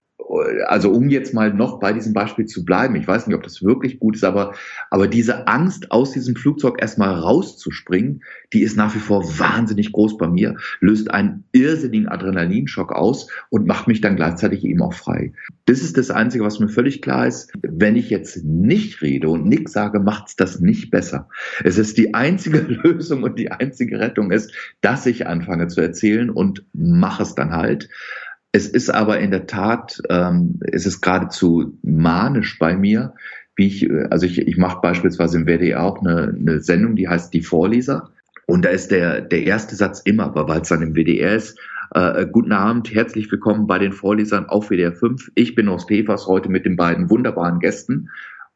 also 0.67 0.90
um 0.90 1.11
jetzt 1.11 1.34
mal 1.34 1.52
noch 1.52 1.79
bei 1.79 1.93
diesem 1.93 2.12
Beispiel 2.12 2.46
zu 2.46 2.64
bleiben, 2.64 2.96
ich 2.96 3.06
weiß 3.06 3.26
nicht, 3.26 3.37
ob 3.37 3.43
das 3.43 3.62
wirklich 3.62 3.99
gut 3.99 4.17
ist, 4.17 4.25
aber, 4.25 4.55
aber 4.90 5.06
diese 5.06 5.46
Angst, 5.46 5.90
aus 5.90 6.12
diesem 6.12 6.37
Flugzeug 6.37 6.81
erstmal 6.81 7.14
rauszuspringen, 7.14 8.23
die 8.52 8.62
ist 8.62 8.76
nach 8.76 8.94
wie 8.94 9.00
vor 9.00 9.23
wahnsinnig 9.38 9.93
groß 9.93 10.17
bei 10.19 10.29
mir, 10.29 10.56
löst 10.81 11.11
einen 11.11 11.44
irrsinnigen 11.52 12.08
Adrenalinschock 12.08 12.93
aus 12.93 13.29
und 13.50 13.67
macht 13.67 13.88
mich 13.88 14.00
dann 14.00 14.17
gleichzeitig 14.17 14.64
eben 14.64 14.82
auch 14.82 14.94
frei. 14.94 15.32
Das 15.67 15.81
ist 15.81 15.99
das 15.99 16.11
Einzige, 16.11 16.44
was 16.44 16.61
mir 16.61 16.69
völlig 16.69 17.02
klar 17.02 17.26
ist. 17.26 17.52
Wenn 17.62 17.96
ich 17.96 18.11
jetzt 18.11 18.44
nicht 18.44 19.02
rede 19.02 19.29
und 19.29 19.46
nichts 19.46 19.73
sage, 19.73 20.00
macht 20.00 20.29
es 20.29 20.37
das 20.37 20.61
nicht 20.61 20.90
besser. 20.90 21.29
Es 21.62 21.79
ist 21.79 21.99
die 21.99 22.14
einzige 22.14 22.58
Lösung 22.82 23.23
und 23.23 23.38
die 23.38 23.50
einzige 23.50 23.99
Rettung 23.99 24.31
ist, 24.31 24.52
dass 24.81 25.06
ich 25.06 25.26
anfange 25.26 25.69
zu 25.69 25.81
erzählen 25.81 26.31
und 26.31 26.64
mache 26.73 27.23
es 27.23 27.34
dann 27.34 27.52
halt. 27.52 27.88
Es 28.52 28.69
ist 28.69 28.90
aber 28.90 29.19
in 29.19 29.31
der 29.31 29.46
Tat, 29.46 30.00
ähm, 30.10 30.60
es 30.60 30.84
ist 30.84 31.00
geradezu 31.00 31.78
manisch 31.82 32.58
bei 32.58 32.76
mir, 32.76 33.14
wie 33.56 33.66
ich, 33.66 33.90
also 34.10 34.26
ich, 34.26 34.38
ich 34.38 34.58
mache 34.58 34.81
beispielsweise 34.82 35.38
im 35.38 35.46
WDR 35.46 35.82
auch 35.82 36.00
eine, 36.00 36.34
eine 36.38 36.60
Sendung, 36.60 36.94
die 36.94 37.08
heißt 37.08 37.32
Die 37.32 37.43
Vorleser. 37.43 38.10
Und 38.46 38.64
da 38.64 38.69
ist 38.69 38.90
der, 38.90 39.22
der 39.22 39.44
erste 39.44 39.75
Satz 39.75 40.00
immer, 40.00 40.34
weil 40.34 40.60
es 40.60 40.69
dann 40.69 40.82
im 40.82 40.94
WDR 40.94 41.34
ist, 41.34 41.58
äh, 41.94 42.26
guten 42.26 42.52
Abend, 42.52 42.93
herzlich 42.93 43.31
willkommen 43.31 43.66
bei 43.66 43.78
den 43.78 43.93
Vorlesern 43.93 44.46
auf 44.46 44.69
WDR 44.69 44.93
5. 44.93 45.31
Ich 45.34 45.55
bin 45.55 45.69
aus 45.69 45.87
Pefers 45.87 46.26
heute 46.26 46.50
mit 46.50 46.66
den 46.66 46.76
beiden 46.76 47.08
wunderbaren 47.08 47.58
Gästen. 47.58 48.10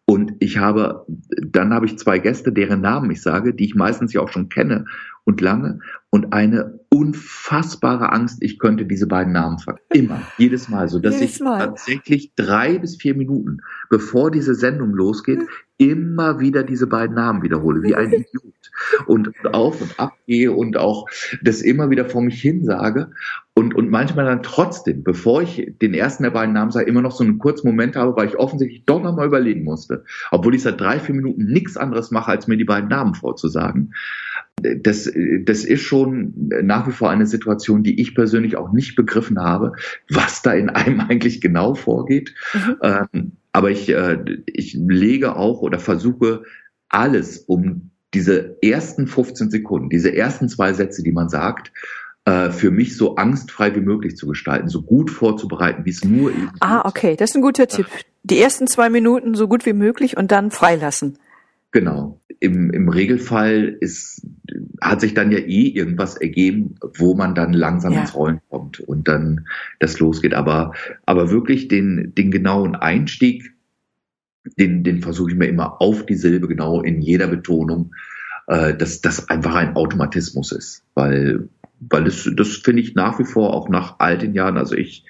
Und 0.04 0.34
ich 0.38 0.58
habe, 0.58 1.06
dann 1.40 1.72
habe 1.72 1.86
ich 1.86 1.98
zwei 1.98 2.18
Gäste, 2.18 2.52
deren 2.52 2.80
Namen 2.80 3.10
ich 3.10 3.22
sage, 3.22 3.54
die 3.54 3.64
ich 3.64 3.74
meistens 3.74 4.12
ja 4.12 4.20
auch 4.20 4.30
schon 4.30 4.48
kenne 4.48 4.84
und 5.26 5.40
lange 5.40 5.80
und 6.10 6.32
eine 6.32 6.78
unfassbare 6.88 8.12
Angst, 8.12 8.38
ich 8.40 8.58
könnte 8.58 8.86
diese 8.86 9.06
beiden 9.06 9.32
Namen 9.32 9.58
vergessen. 9.58 9.86
Immer, 9.92 10.22
jedes 10.38 10.68
Mal, 10.68 10.88
so 10.88 10.98
dass 10.98 11.20
jedes 11.20 11.34
ich 11.34 11.40
Mal. 11.40 11.58
tatsächlich 11.58 12.32
drei 12.36 12.78
bis 12.78 12.96
vier 12.96 13.14
Minuten, 13.14 13.58
bevor 13.90 14.30
diese 14.30 14.54
Sendung 14.54 14.94
losgeht, 14.94 15.40
immer 15.78 16.40
wieder 16.40 16.62
diese 16.62 16.86
beiden 16.86 17.16
Namen 17.16 17.42
wiederhole, 17.42 17.82
wie 17.82 17.94
ein 17.94 18.12
Idiot. 18.12 18.54
Und 19.06 19.32
auf 19.52 19.80
und 19.80 19.98
ab 19.98 20.14
gehe 20.26 20.52
und 20.52 20.76
auch 20.76 21.06
das 21.42 21.60
immer 21.60 21.90
wieder 21.90 22.06
vor 22.06 22.22
mich 22.22 22.40
hin 22.40 22.64
sage 22.64 23.10
und, 23.54 23.74
und 23.74 23.90
manchmal 23.90 24.26
dann 24.26 24.42
trotzdem, 24.42 25.02
bevor 25.02 25.42
ich 25.42 25.74
den 25.80 25.94
ersten 25.94 26.24
der 26.24 26.30
beiden 26.30 26.54
Namen 26.54 26.70
sage, 26.70 26.86
immer 26.86 27.00
noch 27.00 27.12
so 27.12 27.24
einen 27.24 27.38
kurzen 27.38 27.66
Moment 27.66 27.96
habe, 27.96 28.14
weil 28.16 28.28
ich 28.28 28.36
offensichtlich 28.36 28.84
doch 28.84 29.02
nochmal 29.02 29.26
überlegen 29.26 29.64
musste, 29.64 30.04
obwohl 30.30 30.54
ich 30.54 30.62
seit 30.62 30.80
drei, 30.80 31.00
vier 31.00 31.14
Minuten 31.14 31.46
nichts 31.46 31.76
anderes 31.76 32.10
mache, 32.10 32.30
als 32.30 32.46
mir 32.46 32.58
die 32.58 32.64
beiden 32.64 32.90
Namen 32.90 33.14
vorzusagen 33.14 33.92
das, 34.62 35.10
das 35.44 35.64
ist 35.64 35.82
schon 35.82 36.32
nach 36.62 36.88
wie 36.88 36.92
vor 36.92 37.10
eine 37.10 37.26
Situation, 37.26 37.82
die 37.82 38.00
ich 38.00 38.14
persönlich 38.14 38.56
auch 38.56 38.72
nicht 38.72 38.96
begriffen 38.96 39.38
habe, 39.38 39.72
was 40.08 40.42
da 40.42 40.52
in 40.52 40.70
einem 40.70 41.00
eigentlich 41.08 41.40
genau 41.40 41.74
vorgeht. 41.74 42.34
Mhm. 42.54 42.76
Ähm, 42.82 43.32
aber 43.52 43.70
ich, 43.70 43.88
äh, 43.88 44.18
ich 44.46 44.74
lege 44.74 45.36
auch 45.36 45.60
oder 45.60 45.78
versuche 45.78 46.42
alles, 46.88 47.38
um 47.38 47.90
diese 48.14 48.56
ersten 48.62 49.06
15 49.06 49.50
Sekunden, 49.50 49.90
diese 49.90 50.14
ersten 50.14 50.48
zwei 50.48 50.72
Sätze, 50.72 51.02
die 51.02 51.12
man 51.12 51.28
sagt, 51.28 51.72
äh, 52.24 52.50
für 52.50 52.70
mich 52.70 52.96
so 52.96 53.16
angstfrei 53.16 53.74
wie 53.74 53.80
möglich 53.80 54.16
zu 54.16 54.26
gestalten, 54.26 54.68
so 54.68 54.82
gut 54.82 55.10
vorzubereiten, 55.10 55.84
wie 55.84 55.90
es 55.90 56.04
nur 56.04 56.30
eben. 56.30 56.50
Ah, 56.60 56.82
okay, 56.86 57.16
das 57.16 57.30
ist 57.30 57.36
ein 57.36 57.42
guter 57.42 57.66
Tipp. 57.66 57.86
Die 58.22 58.40
ersten 58.40 58.66
zwei 58.66 58.90
Minuten 58.90 59.34
so 59.34 59.48
gut 59.48 59.66
wie 59.66 59.72
möglich 59.72 60.16
und 60.16 60.32
dann 60.32 60.50
freilassen. 60.50 61.18
Genau. 61.72 62.20
Im, 62.40 62.70
im 62.70 62.88
Regelfall 62.88 63.76
ist, 63.80 64.26
hat 64.80 65.00
sich 65.00 65.14
dann 65.14 65.32
ja 65.32 65.38
eh 65.38 65.68
irgendwas 65.68 66.16
ergeben, 66.16 66.74
wo 66.96 67.14
man 67.14 67.34
dann 67.34 67.52
langsam 67.52 67.92
ja. 67.92 68.00
ins 68.00 68.14
Rollen 68.14 68.40
kommt 68.50 68.80
und 68.80 69.08
dann 69.08 69.46
das 69.80 69.98
losgeht. 69.98 70.34
Aber, 70.34 70.72
aber 71.06 71.30
wirklich 71.30 71.68
den, 71.68 72.14
den 72.14 72.30
genauen 72.30 72.74
Einstieg, 72.74 73.52
den, 74.58 74.84
den 74.84 75.00
versuche 75.00 75.30
ich 75.30 75.36
mir 75.36 75.46
immer 75.46 75.80
auf 75.80 76.06
die 76.06 76.14
Silbe 76.14 76.46
genau 76.46 76.82
in 76.82 77.00
jeder 77.00 77.26
Betonung, 77.26 77.94
äh, 78.46 78.74
dass 78.74 79.00
das 79.00 79.28
einfach 79.28 79.54
ein 79.54 79.74
Automatismus 79.74 80.52
ist. 80.52 80.84
Weil, 80.94 81.48
weil 81.80 82.04
das, 82.04 82.30
das 82.36 82.56
finde 82.56 82.82
ich 82.82 82.94
nach 82.94 83.18
wie 83.18 83.24
vor 83.24 83.54
auch 83.54 83.68
nach 83.68 83.96
all 83.98 84.18
den 84.18 84.34
Jahren, 84.34 84.56
also 84.56 84.74
ich, 84.76 85.04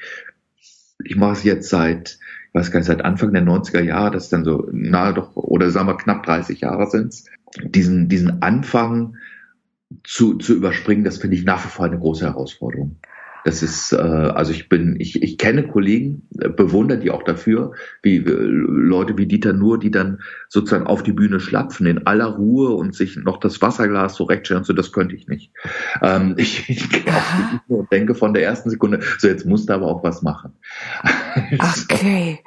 ich 1.05 1.17
mache 1.17 1.33
es 1.33 1.45
jetzt 1.45 1.69
seit 1.69 2.19
weiß 2.57 2.71
gar 2.71 2.81
nicht, 2.81 2.87
seit 2.87 3.05
Anfang 3.05 3.33
der 3.33 3.45
90er 3.45 3.83
Jahre, 3.83 4.13
das 4.13 4.31
dann 4.31 4.45
so 4.45 4.67
nahe 4.73 5.13
doch, 5.13 5.37
oder 5.37 5.71
sagen 5.71 5.89
wir 5.89 5.97
knapp 5.97 6.25
30 6.25 6.63
Jahre 6.63 6.91
sind 6.91 7.15
diesen, 7.63 8.09
diesen 8.09 8.43
Anfang 8.43 9.17
zu, 10.05 10.35
zu 10.35 10.55
überspringen, 10.55 11.05
das 11.05 11.19
finde 11.19 11.37
ich 11.37 11.45
nach 11.45 11.65
wie 11.65 11.69
vor 11.69 11.85
eine 11.85 11.99
große 11.99 12.25
Herausforderung. 12.25 12.97
Das 13.47 13.63
ist, 13.63 13.93
äh, 13.93 13.97
also 13.97 14.51
ich 14.51 14.69
bin, 14.69 14.97
ich, 14.99 15.23
ich 15.23 15.39
kenne 15.39 15.69
Kollegen, 15.69 16.27
äh, 16.41 16.49
bewundere 16.49 16.99
die 16.99 17.13
auch 17.13 17.23
dafür, 17.23 17.71
wie 18.03 18.17
äh, 18.17 18.23
Leute 18.27 19.17
wie 19.19 19.27
Dieter 19.27 19.53
Nur, 19.53 19.79
die 19.79 19.93
dann 19.93 20.19
sozusagen 20.49 20.89
auf 20.89 21.05
die 21.05 21.13
Bühne 21.13 21.39
schlapfen 21.39 21.87
in 21.87 22.09
aller 22.09 22.27
Ruhe 22.27 22.71
und 22.71 22.97
sich 22.97 23.15
noch 23.15 23.39
das 23.39 23.63
Wasserglas 23.63 24.17
so 24.17 24.25
rechtstellen 24.25 24.63
und 24.63 24.65
so, 24.65 24.73
das 24.73 24.91
könnte 24.91 25.15
ich 25.15 25.29
nicht. 25.29 25.53
Ähm, 26.03 26.35
ich, 26.39 26.69
ich 26.69 26.91
gehe 26.91 27.07
auf 27.07 27.35
die 27.39 27.59
Bühne 27.69 27.81
und 27.83 27.93
denke 27.93 28.17
von 28.17 28.35
der 28.35 28.43
ersten 28.43 28.69
Sekunde, 28.69 28.99
so 29.19 29.29
jetzt 29.29 29.47
musst 29.47 29.69
du 29.69 29.75
aber 29.75 29.87
auch 29.87 30.03
was 30.03 30.23
machen. 30.23 30.53
Okay. 31.93 32.41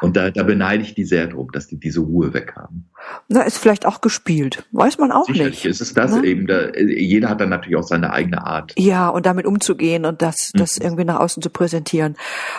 Und 0.00 0.16
da, 0.16 0.30
da 0.30 0.42
beneide 0.42 0.82
ich 0.82 0.94
die 0.94 1.04
sehr 1.04 1.26
drum, 1.26 1.50
dass 1.52 1.66
die 1.66 1.78
diese 1.78 2.00
Ruhe 2.00 2.34
weg 2.34 2.54
haben. 2.56 2.90
Na, 3.28 3.42
ist 3.42 3.58
vielleicht 3.58 3.86
auch 3.86 4.00
gespielt. 4.00 4.64
Weiß 4.72 4.98
man 4.98 5.10
auch 5.10 5.26
Sicherlich 5.26 5.64
nicht. 5.64 5.66
ist 5.66 5.80
es 5.80 5.94
das 5.94 6.14
ne? 6.14 6.24
eben. 6.26 6.46
Da, 6.46 6.70
jeder 6.76 7.28
hat 7.30 7.40
dann 7.40 7.48
natürlich 7.48 7.76
auch 7.76 7.82
seine 7.86 8.12
eigene 8.12 8.44
Art. 8.46 8.74
Ja, 8.76 9.08
und 9.08 9.26
damit 9.26 9.46
umzugehen 9.46 10.04
und 10.04 10.20
das, 10.22 10.50
das 10.54 10.78
Mhm. 10.78 10.84
irgendwie 10.84 11.04
nach 11.04 11.18
außen 11.20 11.42
zu 11.42 11.50
präsentieren 11.50 12.16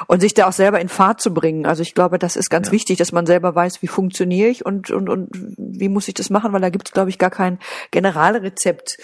und 0.08 0.20
sich 0.20 0.34
da 0.34 0.48
auch 0.48 0.51
selber 0.54 0.80
in 0.82 0.90
Fahrt 0.90 1.22
zu 1.22 1.34
bringen. 1.34 1.66
Also 1.66 1.82
ich 1.84 1.94
glaube, 1.94 2.18
das 2.20 2.36
ist 2.36 2.50
ganz 2.50 2.68
Ja. 2.68 2.74
wichtig, 2.74 2.98
dass 2.98 3.12
man 3.12 3.25
selber 3.25 3.54
weiß, 3.56 3.82
wie 3.82 3.88
funktioniere 3.88 4.50
ich 4.50 4.66
und, 4.66 4.90
und, 4.92 5.10
und 5.10 5.30
wie 5.58 5.90
muss 5.90 6.08
ich 6.08 6.13
das 6.16 6.30
machen, 6.30 6.51
weil 6.54 6.62
da 6.62 6.70
gibt 6.70 6.88
es, 6.90 6.94
glaube 6.94 7.10
ich, 7.10 7.18
gar 7.20 7.30
kein 7.32 7.60
Generalrezept. 7.92 8.98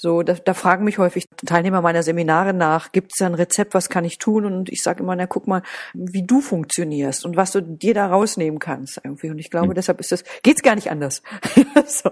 So, 0.00 0.22
da, 0.22 0.34
da 0.34 0.54
fragen 0.54 0.84
mich 0.84 0.98
häufig 0.98 1.26
Teilnehmer 1.44 1.80
meiner 1.80 2.04
Seminare 2.04 2.54
nach, 2.54 2.92
gibt 2.92 3.10
es 3.12 3.18
da 3.18 3.26
ein 3.26 3.34
Rezept, 3.34 3.74
was 3.74 3.88
kann 3.88 4.04
ich 4.04 4.18
tun? 4.18 4.44
Und 4.44 4.68
ich 4.70 4.80
sage 4.84 5.02
immer, 5.02 5.16
na 5.16 5.26
guck 5.26 5.48
mal, 5.48 5.62
wie 5.92 6.24
du 6.24 6.40
funktionierst 6.40 7.24
und 7.26 7.36
was 7.36 7.50
du 7.50 7.60
dir 7.60 7.94
da 7.94 8.06
rausnehmen 8.06 8.60
kannst 8.60 9.00
irgendwie. 9.02 9.28
Und 9.28 9.38
ich 9.38 9.50
glaube, 9.50 9.70
Mhm. 9.70 9.74
deshalb 9.74 9.98
ist 9.98 10.12
das, 10.12 10.22
geht's 10.44 10.62
gar 10.62 10.76
nicht 10.76 10.88
anders. 10.92 11.22
so, 11.86 12.10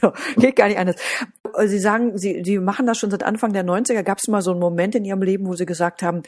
so, 0.00 0.12
geht 0.38 0.56
gar 0.56 0.66
nicht 0.66 0.78
anders. 0.78 0.96
Sie 1.66 1.78
sagen, 1.78 2.18
Sie, 2.18 2.42
Sie 2.44 2.58
machen 2.58 2.86
das 2.86 2.98
schon 2.98 3.10
seit 3.10 3.22
Anfang 3.22 3.52
der 3.52 3.64
90er. 3.64 4.02
Gab 4.02 4.18
es 4.18 4.28
mal 4.28 4.42
so 4.42 4.50
einen 4.52 4.60
Moment 4.60 4.94
in 4.94 5.04
Ihrem 5.04 5.22
Leben, 5.22 5.46
wo 5.46 5.54
Sie 5.54 5.66
gesagt 5.66 6.02
haben, 6.02 6.22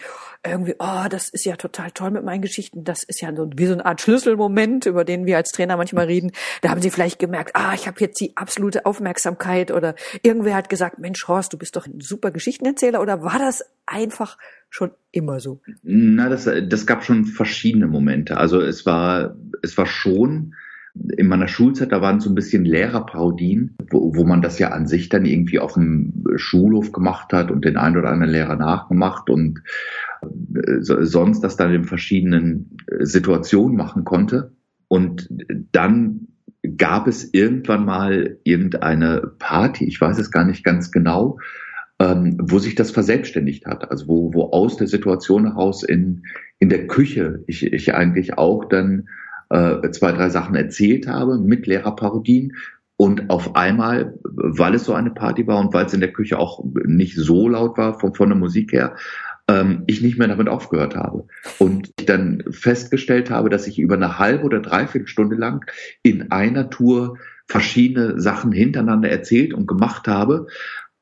irgendwie, 0.47 0.75
oh, 0.79 1.07
das 1.09 1.29
ist 1.29 1.45
ja 1.45 1.57
total 1.57 1.91
toll 1.93 2.11
mit 2.11 2.25
meinen 2.25 2.43
Geschichten. 2.43 2.85
Das 2.85 3.03
ist 3.03 3.21
ja 3.21 3.35
so 3.35 3.49
wie 3.57 3.67
so 3.67 3.73
eine 3.73 3.87
Art 3.87 4.01
Schlüsselmoment, 4.01 4.87
über 4.87 5.05
den 5.05 5.27
wir 5.27 5.37
als 5.37 5.51
Trainer 5.51 5.77
manchmal 5.77 6.07
reden. 6.07 6.33
Da 6.61 6.71
haben 6.71 6.83
Sie 6.83 6.91
vielleicht 6.91 7.19
gemerkt, 7.19 7.53
ah, 7.55 7.75
ich 7.75 7.87
habe 7.87 8.01
jetzt 8.01 8.21
die 8.21 8.37
absolute 8.37 8.87
Aufmerksamkeit 8.87 9.71
oder 9.71 9.95
irgendwer 10.23 10.55
hat 10.55 10.69
gesagt, 10.69 10.99
Mensch, 10.99 11.27
Horst, 11.29 11.53
du 11.53 11.59
bist 11.59 11.77
doch 11.77 11.87
ein 11.87 12.01
super 12.01 12.31
Geschichtenerzähler. 12.31 13.01
Oder 13.01 13.23
war 13.23 13.39
das 13.39 13.65
einfach 13.87 14.39
schon 14.71 14.91
immer 15.11 15.41
so? 15.41 15.61
Na, 15.83 16.29
das, 16.29 16.49
das 16.69 16.87
gab 16.87 17.05
schon 17.05 17.25
verschiedene 17.27 17.87
Momente. 17.87 18.37
Also 18.37 18.61
es 18.61 18.87
war, 18.87 19.37
es 19.63 19.77
war 19.77 19.87
schon 19.87 20.55
in 20.95 21.27
meiner 21.27 21.49
Schulzeit, 21.49 21.91
da 21.91 22.03
waren 22.03 22.21
so 22.21 22.31
ein 22.31 22.35
bisschen 22.35 22.65
Lehrerparodien, 22.65 23.77
wo, 23.91 24.15
wo 24.15 24.25
man 24.25 24.43
das 24.43 24.59
ja 24.59 24.69
an 24.73 24.87
sich 24.87 25.09
dann 25.09 25.25
irgendwie 25.25 25.59
auf 25.59 25.75
dem 25.75 26.25
Schulhof 26.37 26.93
gemacht 26.93 27.33
hat 27.33 27.51
und 27.51 27.65
den 27.65 27.77
einen 27.77 27.97
oder 27.97 28.11
anderen 28.11 28.33
Lehrer 28.33 28.57
nachgemacht 28.57 29.31
und 29.31 29.63
äh, 30.23 30.81
so- 30.81 31.03
sonst 31.05 31.41
das 31.41 31.57
dann 31.57 31.73
in 31.73 31.85
verschiedenen 31.85 32.77
äh, 32.87 33.07
Situationen 33.07 33.77
machen 33.77 34.05
konnte. 34.05 34.53
Und 34.89 35.29
dann 35.73 36.29
gab 36.77 37.09
es 37.09 37.33
irgendwann 37.33 37.87
mal 37.87 38.39
irgendeine 38.45 39.33
Party, 39.39 39.87
ich 39.87 40.01
weiß 40.01 40.19
es 40.19 40.31
gar 40.31 40.45
nicht 40.45 40.63
ganz 40.63 40.93
genau, 40.93 41.39
ähm, 41.99 42.37
wo 42.39 42.59
sich 42.59 42.75
das 42.75 42.91
verselbstständigt 42.91 43.65
hat. 43.65 43.91
Also 43.91 44.09
wo, 44.09 44.35
wo 44.35 44.45
aus 44.51 44.77
der 44.77 44.89
Situation 44.89 45.47
heraus 45.47 45.83
in, 45.83 46.25
in 46.59 46.69
der 46.69 46.87
Küche 46.87 47.43
ich, 47.47 47.65
ich 47.65 47.95
eigentlich 47.95 48.37
auch 48.37 48.67
dann 48.67 49.09
äh, 49.53 49.91
zwei, 49.91 50.13
drei 50.13 50.31
Sachen 50.31 50.55
erzählt 50.55 51.07
habe 51.07 51.39
mit 51.39 51.67
Lehrerparodien. 51.67 52.57
Und 52.97 53.31
auf 53.31 53.57
einmal, 53.57 54.15
weil 54.23 54.75
es 54.75 54.85
so 54.85 54.95
eine 54.95 55.11
Party 55.11 55.47
war 55.47 55.59
und 55.59 55.75
weil 55.75 55.87
es 55.87 55.95
in 55.95 56.01
der 56.01 56.13
Küche 56.13 56.39
auch 56.39 56.65
nicht 56.85 57.17
so 57.17 57.49
laut 57.49 57.77
war 57.77 57.99
von, 57.99 58.15
von 58.15 58.29
der 58.29 58.39
Musik 58.39 58.73
her, 58.73 58.97
ähm, 59.49 59.83
ich 59.87 60.03
nicht 60.03 60.19
mehr 60.19 60.29
damit 60.29 60.49
aufgehört 60.49 60.95
habe. 60.95 61.27
Und 61.59 61.91
ich 61.99 62.07
dann 62.07 62.45
festgestellt 62.51 63.31
habe, 63.31 63.51
dass 63.51 63.67
ich 63.67 63.79
über 63.79 63.97
eine 63.97 64.19
halbe 64.19 64.45
oder 64.45 64.61
dreiviertel 64.61 65.09
Stunde 65.09 65.37
lang 65.37 65.65
in 66.03 66.31
einer 66.31 66.71
Tour 66.71 67.19
verschiedene 67.47 68.21
Sachen 68.21 68.53
hintereinander 68.53 69.11
erzählt 69.11 69.53
und 69.53 69.67
gemacht 69.67 70.09
habe. 70.09 70.47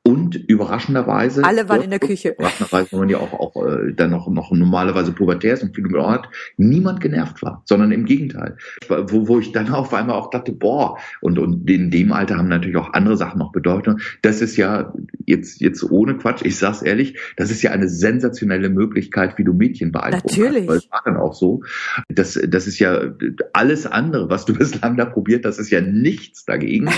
Und 0.03 0.35
überraschenderweise. 0.35 1.43
Alle 1.43 1.69
waren 1.69 1.83
in 1.83 1.91
der 1.91 1.99
Küche. 1.99 2.29
Überraschenderweise, 2.29 2.91
wenn 2.93 2.99
man 2.99 3.09
ja 3.09 3.17
auch, 3.19 3.33
auch 3.33 3.67
äh, 3.67 3.93
dann 3.93 4.09
noch, 4.09 4.27
noch 4.29 4.51
normalerweise 4.51 5.11
pubertär 5.11 5.53
ist 5.53 5.61
und 5.61 5.75
viel 5.75 5.85
über 5.85 6.09
hat, 6.09 6.27
niemand 6.57 7.01
genervt 7.01 7.43
war, 7.43 7.61
sondern 7.65 7.91
im 7.91 8.05
Gegenteil. 8.05 8.57
Wo, 8.89 9.27
wo 9.27 9.37
ich 9.37 9.51
dann 9.51 9.69
auf 9.71 9.93
einmal 9.93 10.15
auch 10.15 10.31
dachte, 10.31 10.53
boah, 10.53 10.97
und, 11.21 11.37
und 11.37 11.69
in 11.69 11.91
dem 11.91 12.11
Alter 12.13 12.37
haben 12.37 12.47
natürlich 12.47 12.77
auch 12.77 12.93
andere 12.93 13.15
Sachen 13.15 13.37
noch 13.37 13.51
Bedeutung. 13.51 13.99
Das 14.23 14.41
ist 14.41 14.57
ja 14.57 14.91
jetzt, 15.27 15.61
jetzt 15.61 15.83
ohne 15.83 16.17
Quatsch, 16.17 16.41
ich 16.43 16.57
sag's 16.57 16.81
ehrlich, 16.81 17.19
das 17.37 17.51
ist 17.51 17.61
ja 17.61 17.69
eine 17.69 17.87
sensationelle 17.87 18.69
Möglichkeit, 18.69 19.37
wie 19.37 19.43
du 19.43 19.53
Mädchen 19.53 19.91
beeindrucken 19.91 20.27
Natürlich. 20.29 20.67
kannst. 20.67 20.69
Weil 20.69 20.77
es 20.77 20.91
war 20.91 21.01
dann 21.05 21.17
auch 21.17 21.33
so. 21.35 21.61
Das, 22.09 22.39
das 22.47 22.65
ist 22.65 22.79
ja 22.79 23.13
alles 23.53 23.85
andere, 23.85 24.31
was 24.31 24.45
du 24.45 24.53
bislang 24.55 24.97
da 24.97 25.05
probiert, 25.05 25.45
das 25.45 25.59
ist 25.59 25.69
ja 25.69 25.79
nichts 25.79 26.43
dagegen. 26.45 26.89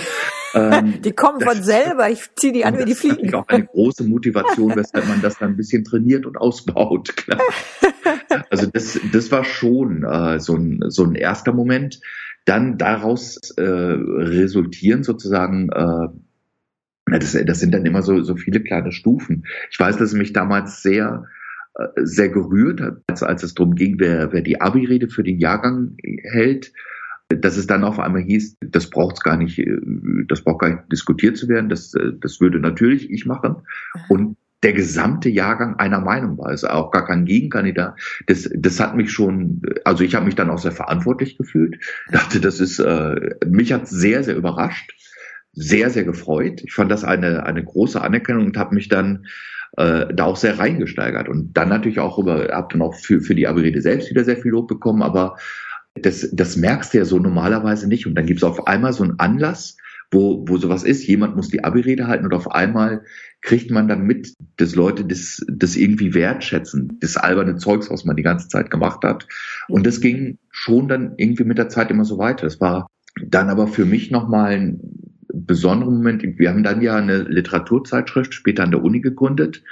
Ähm, 0.53 1.01
Die 1.03 1.11
kommen 1.11 1.41
von 1.41 1.57
das- 1.57 1.65
selber. 1.65 2.09
Ich 2.09 2.29
ziehe 2.35 2.53
die 2.53 2.65
an, 2.65 2.75
wie 2.75 2.79
das 2.79 2.85
die 2.85 2.91
ist 2.91 3.03
natürlich 3.03 3.19
fliegen. 3.21 3.35
auch 3.35 3.47
eine 3.47 3.65
große 3.65 4.03
Motivation, 4.03 4.75
weshalb 4.75 5.07
man 5.07 5.21
das 5.21 5.37
dann 5.39 5.51
ein 5.51 5.57
bisschen 5.57 5.83
trainiert 5.83 6.25
und 6.25 6.37
ausbaut. 6.37 7.15
Klar. 7.17 7.39
Also 8.49 8.67
das, 8.67 8.99
das 9.11 9.31
war 9.31 9.43
schon 9.43 10.03
äh, 10.03 10.39
so, 10.39 10.55
ein, 10.55 10.79
so 10.89 11.03
ein 11.03 11.15
erster 11.15 11.53
Moment. 11.53 11.99
Dann 12.45 12.77
daraus 12.77 13.37
äh, 13.57 13.61
resultieren 13.63 15.03
sozusagen, 15.03 15.69
äh, 15.69 16.07
das, 17.19 17.37
das 17.45 17.59
sind 17.59 17.73
dann 17.73 17.85
immer 17.85 18.01
so, 18.01 18.21
so 18.21 18.35
viele 18.35 18.61
kleine 18.61 18.91
Stufen. 18.91 19.45
Ich 19.71 19.79
weiß, 19.79 19.97
dass 19.97 20.09
es 20.09 20.13
mich 20.13 20.33
damals 20.33 20.81
sehr 20.81 21.25
äh, 21.75 21.87
sehr 22.03 22.29
gerührt 22.29 22.81
hat, 22.81 22.97
als, 23.07 23.23
als 23.23 23.43
es 23.43 23.53
darum 23.55 23.75
ging, 23.75 23.95
wer, 23.97 24.31
wer 24.33 24.41
die 24.41 24.61
Abi-Rede 24.61 25.09
für 25.09 25.23
den 25.23 25.39
Jahrgang 25.39 25.97
hält, 26.23 26.71
dass 27.29 27.57
es 27.57 27.67
dann 27.67 27.83
auf 27.83 27.99
einmal 27.99 28.21
hieß, 28.21 28.57
das 28.61 28.89
braucht 28.89 29.23
gar 29.23 29.37
nicht, 29.37 29.59
äh, 29.59 29.77
das 30.27 30.41
braucht 30.41 30.59
gar 30.59 30.69
nicht 30.69 30.91
diskutiert 30.91 31.37
zu 31.37 31.47
werden, 31.47 31.69
das, 31.69 31.93
äh, 31.93 32.11
das 32.19 32.39
würde 32.39 32.59
natürlich 32.59 33.09
ich 33.09 33.25
machen. 33.25 33.55
Und 34.09 34.37
der 34.63 34.73
gesamte 34.73 35.29
Jahrgang 35.29 35.75
einer 35.75 35.99
Meinung 35.99 36.37
war, 36.37 36.47
also 36.47 36.67
auch 36.67 36.91
gar 36.91 37.05
kein 37.05 37.25
Gegenkandidat. 37.25 37.99
Das, 38.27 38.49
das 38.55 38.79
hat 38.79 38.95
mich 38.95 39.11
schon, 39.11 39.61
also 39.83 40.03
ich 40.03 40.15
habe 40.15 40.25
mich 40.25 40.35
dann 40.35 40.49
auch 40.49 40.57
sehr 40.57 40.71
verantwortlich 40.71 41.37
gefühlt. 41.37 41.79
Dachte, 42.11 42.39
das 42.39 42.59
ist, 42.59 42.79
äh, 42.79 43.35
mich 43.45 43.73
hat 43.73 43.87
sehr, 43.87 44.23
sehr 44.23 44.37
überrascht, 44.37 44.93
sehr, 45.51 45.89
sehr 45.89 46.05
gefreut. 46.05 46.61
Ich 46.63 46.73
fand 46.73 46.89
das 46.89 47.03
eine, 47.03 47.45
eine 47.45 47.63
große 47.63 48.01
Anerkennung 48.01 48.45
und 48.45 48.57
habe 48.57 48.73
mich 48.73 48.87
dann 48.87 49.25
äh, 49.75 50.05
da 50.13 50.25
auch 50.25 50.37
sehr 50.37 50.57
reingesteigert 50.57 51.27
und 51.27 51.57
dann 51.57 51.69
natürlich 51.69 51.99
auch 51.99 52.17
über, 52.17 52.47
habe 52.53 52.67
dann 52.71 52.81
auch 52.81 52.95
für, 52.95 53.21
für 53.21 53.35
die 53.35 53.47
Abrede 53.47 53.81
selbst 53.81 54.09
wieder 54.09 54.23
sehr 54.23 54.37
viel 54.37 54.51
Lob 54.51 54.67
bekommen, 54.67 55.01
aber 55.01 55.35
das, 55.95 56.29
das 56.31 56.57
merkst 56.57 56.93
du 56.93 56.99
ja 56.99 57.05
so 57.05 57.19
normalerweise 57.19 57.87
nicht. 57.87 58.07
Und 58.07 58.15
dann 58.15 58.25
gibt 58.25 58.39
es 58.39 58.43
auf 58.43 58.67
einmal 58.67 58.93
so 58.93 59.03
einen 59.03 59.19
Anlass, 59.19 59.77
wo, 60.11 60.45
wo 60.47 60.57
sowas 60.57 60.83
ist, 60.83 61.05
jemand 61.07 61.35
muss 61.35 61.49
die 61.49 61.63
Abi-Rede 61.63 62.07
halten 62.07 62.25
und 62.25 62.33
auf 62.33 62.51
einmal 62.51 63.03
kriegt 63.41 63.71
man 63.71 63.87
dann 63.87 64.03
mit, 64.03 64.35
dass 64.57 64.75
Leute 64.75 65.05
das, 65.05 65.43
das 65.47 65.75
irgendwie 65.75 66.13
wertschätzen, 66.13 66.99
das 67.01 67.17
alberne 67.17 67.57
Zeugs, 67.57 67.89
was 67.89 68.05
man 68.05 68.15
die 68.15 68.23
ganze 68.23 68.47
Zeit 68.47 68.69
gemacht 68.69 69.03
hat. 69.03 69.27
Und 69.67 69.85
das 69.85 70.01
ging 70.01 70.37
schon 70.51 70.87
dann 70.87 71.13
irgendwie 71.17 71.43
mit 71.43 71.57
der 71.57 71.69
Zeit 71.69 71.91
immer 71.91 72.05
so 72.05 72.17
weiter. 72.17 72.45
Das 72.45 72.61
war 72.61 72.87
dann 73.25 73.49
aber 73.49 73.67
für 73.67 73.85
mich 73.85 74.11
nochmal 74.11 74.53
ein 74.53 74.79
besonderer 75.33 75.91
Moment. 75.91 76.23
Wir 76.37 76.49
haben 76.49 76.63
dann 76.63 76.81
ja 76.81 76.95
eine 76.95 77.23
Literaturzeitschrift 77.23 78.33
später 78.33 78.63
an 78.63 78.71
der 78.71 78.83
Uni 78.83 79.01
gegründet. 79.01 79.63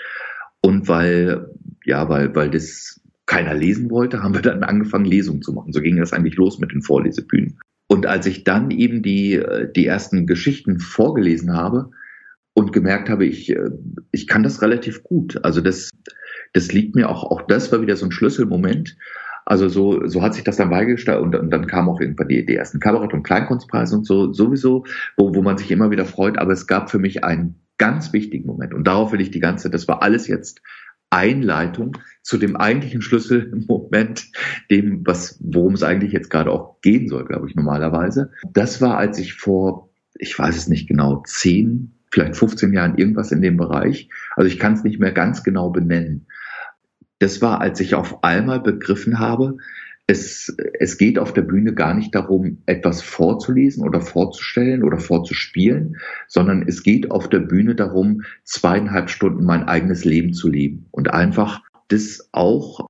Und 0.62 0.88
weil, 0.88 1.48
ja, 1.86 2.10
weil, 2.10 2.36
weil 2.36 2.50
das 2.50 3.01
keiner 3.32 3.54
lesen 3.54 3.90
wollte, 3.90 4.22
haben 4.22 4.34
wir 4.34 4.42
dann 4.42 4.62
angefangen, 4.62 5.06
Lesungen 5.06 5.42
zu 5.42 5.54
machen. 5.54 5.72
So 5.72 5.80
ging 5.80 5.96
das 5.96 6.12
eigentlich 6.12 6.36
los 6.36 6.60
mit 6.60 6.74
den 6.74 6.82
Vorlesebühnen. 6.82 7.60
Und 7.88 8.06
als 8.06 8.26
ich 8.26 8.44
dann 8.44 8.72
eben 8.72 9.02
die, 9.02 9.42
die 9.74 9.86
ersten 9.86 10.28
Geschichten 10.28 10.80
vorgelesen 10.80 11.54
habe 11.54 11.92
und 12.54 12.74
gemerkt 12.74 13.10
habe, 13.10 13.26
ich, 13.26 13.56
ich 14.12 14.28
kann 14.28 14.44
das 14.44 14.62
relativ 14.62 15.04
gut. 15.04 15.46
Also 15.46 15.62
das, 15.62 15.92
das 16.52 16.74
liegt 16.74 16.94
mir 16.94 17.08
auch, 17.08 17.24
auch 17.24 17.44
das 17.48 17.72
war 17.72 17.82
wieder 17.82 17.96
so 17.96 18.06
ein 18.06 18.12
Schlüsselmoment. 18.12 18.98
Also 19.46 19.70
so, 19.70 20.06
so 20.08 20.22
hat 20.22 20.34
sich 20.34 20.44
das 20.44 20.58
dann 20.58 20.70
beigestellt 20.70 21.22
und, 21.22 21.34
und 21.34 21.52
dann 21.52 21.68
kamen 21.68 21.88
auch 21.88 22.02
irgendwann 22.02 22.28
die, 22.28 22.46
die 22.46 22.56
ersten 22.56 22.82
Kabarett- 22.82 23.14
und 23.14 23.24
Kleinkunstpreise 23.24 23.96
und 23.96 24.06
so 24.06 24.34
sowieso, 24.34 24.84
wo, 25.16 25.34
wo 25.34 25.42
man 25.42 25.58
sich 25.58 25.72
immer 25.72 25.90
wieder 25.90 26.06
freut. 26.06 26.38
Aber 26.38 26.52
es 26.52 26.68
gab 26.68 26.92
für 26.92 27.00
mich 27.00 27.24
einen 27.24 27.62
ganz 27.78 28.12
wichtigen 28.12 28.46
Moment 28.46 28.74
und 28.74 28.86
darauf 28.86 29.14
will 29.14 29.22
ich 29.22 29.32
die 29.32 29.40
ganze, 29.40 29.70
das 29.70 29.88
war 29.88 30.02
alles 30.02 30.28
jetzt 30.28 30.62
Einleitung 31.12 31.98
zu 32.24 32.38
dem 32.38 32.56
eigentlichen 32.56 33.02
Schlüsselmoment, 33.02 34.32
dem, 34.72 35.06
was, 35.06 35.38
worum 35.42 35.74
es 35.74 35.84
eigentlich 35.84 36.14
jetzt 36.14 36.30
gerade 36.30 36.52
auch 36.52 36.82
gehen 36.82 37.08
soll, 37.08 37.26
glaube 37.26 37.48
ich, 37.48 37.56
normalerweise. 37.56 38.32
Das 38.54 38.82
war, 38.82 38.98
als 38.98 39.20
ich 39.20 39.34
vor, 39.34 39.90
ich 40.16 40.38
weiß 40.38 40.56
es 40.56 40.68
nicht 40.68 40.88
genau, 40.88 41.22
zehn, 41.26 41.94
vielleicht 42.12 42.36
15 42.36 42.74
Jahren 42.74 42.98
irgendwas 42.98 43.32
in 43.32 43.42
dem 43.42 43.58
Bereich, 43.58 44.10
also 44.36 44.48
ich 44.48 44.60
kann 44.60 44.74
es 44.74 44.84
nicht 44.84 45.00
mehr 45.00 45.12
ganz 45.12 45.44
genau 45.44 45.70
benennen. 45.70 46.28
Das 47.20 47.42
war, 47.42 47.62
als 47.62 47.80
ich 47.80 47.94
auf 47.94 48.24
einmal 48.24 48.60
begriffen 48.60 49.20
habe, 49.20 49.58
es, 50.12 50.54
es 50.80 50.98
geht 50.98 51.18
auf 51.18 51.32
der 51.34 51.44
Bühne 51.44 51.74
gar 51.74 51.94
nicht 51.94 52.14
darum, 52.14 52.58
etwas 52.66 53.02
vorzulesen 53.02 53.84
oder 53.88 54.02
vorzustellen 54.02 54.84
oder 54.84 54.98
vorzuspielen, 54.98 55.98
sondern 56.28 56.68
es 56.68 56.84
geht 56.84 57.10
auf 57.12 57.30
der 57.30 57.40
Bühne 57.40 57.76
darum, 57.76 58.24
zweieinhalb 58.44 59.10
Stunden 59.10 59.46
mein 59.46 59.64
eigenes 59.64 60.04
Leben 60.04 60.34
zu 60.34 60.50
leben 60.50 60.86
und 60.92 61.14
einfach 61.14 61.62
das 61.88 62.30
auch 62.34 62.88